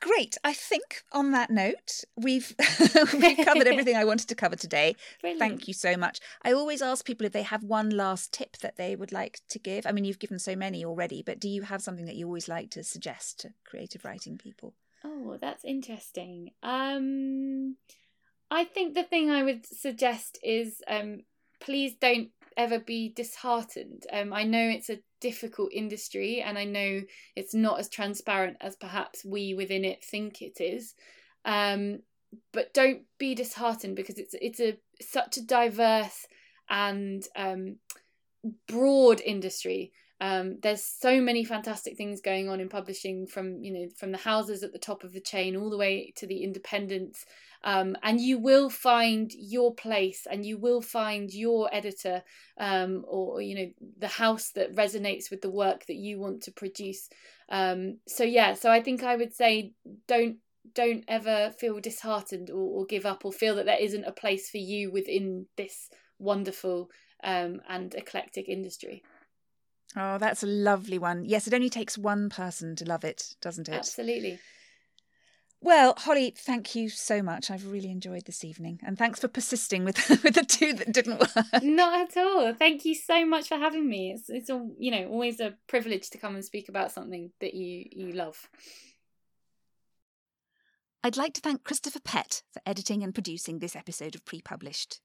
[0.00, 0.38] Great.
[0.44, 2.54] I think on that note, we've
[3.14, 4.94] we've covered everything I wanted to cover today.
[5.20, 5.40] Brilliant.
[5.40, 6.20] Thank you so much.
[6.42, 9.58] I always ask people if they have one last tip that they would like to
[9.58, 9.86] give.
[9.86, 12.48] I mean, you've given so many already, but do you have something that you always
[12.48, 14.74] like to suggest to creative writing people?
[15.04, 16.52] Oh, that's interesting.
[16.62, 17.76] Um
[18.50, 21.22] I think the thing I would suggest is um
[21.60, 24.04] please don't ever be disheartened.
[24.12, 27.02] Um, I know it's a difficult industry and I know
[27.36, 30.94] it's not as transparent as perhaps we within it think it is.
[31.44, 32.00] Um,
[32.52, 36.26] but don't be disheartened because it's it's a such a diverse
[36.68, 37.76] and um,
[38.66, 39.92] broad industry.
[40.20, 44.18] Um, there's so many fantastic things going on in publishing from you know from the
[44.18, 47.24] houses at the top of the chain all the way to the independents
[47.64, 52.22] um, and you will find your place and you will find your editor
[52.58, 56.52] um, or you know the house that resonates with the work that you want to
[56.52, 57.08] produce
[57.50, 59.72] um, so yeah so i think i would say
[60.06, 60.36] don't
[60.74, 64.50] don't ever feel disheartened or, or give up or feel that there isn't a place
[64.50, 65.88] for you within this
[66.18, 66.90] wonderful
[67.24, 69.02] um, and eclectic industry
[69.96, 71.24] Oh, that's a lovely one.
[71.24, 73.74] Yes, it only takes one person to love it, doesn't it?
[73.74, 74.38] Absolutely.
[75.60, 77.50] Well, Holly, thank you so much.
[77.50, 81.18] I've really enjoyed this evening, and thanks for persisting with with the two that didn't
[81.18, 81.62] work.
[81.62, 82.54] Not at all.
[82.54, 84.12] Thank you so much for having me.
[84.12, 87.54] It's it's all, you know always a privilege to come and speak about something that
[87.54, 88.48] you you love.
[91.02, 95.00] I'd like to thank Christopher Pett for editing and producing this episode of Pre Published.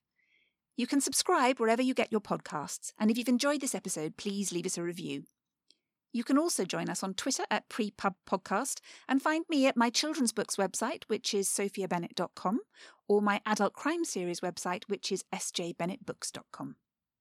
[0.76, 4.52] You can subscribe wherever you get your podcasts, and if you've enjoyed this episode, please
[4.52, 5.24] leave us a review.
[6.14, 9.90] You can also join us on Twitter at Prepub Podcast and find me at my
[9.90, 12.60] children's books website, which is sophiabennett.com,
[13.08, 16.76] or my adult crime series website, which is sjbennettbooks.com.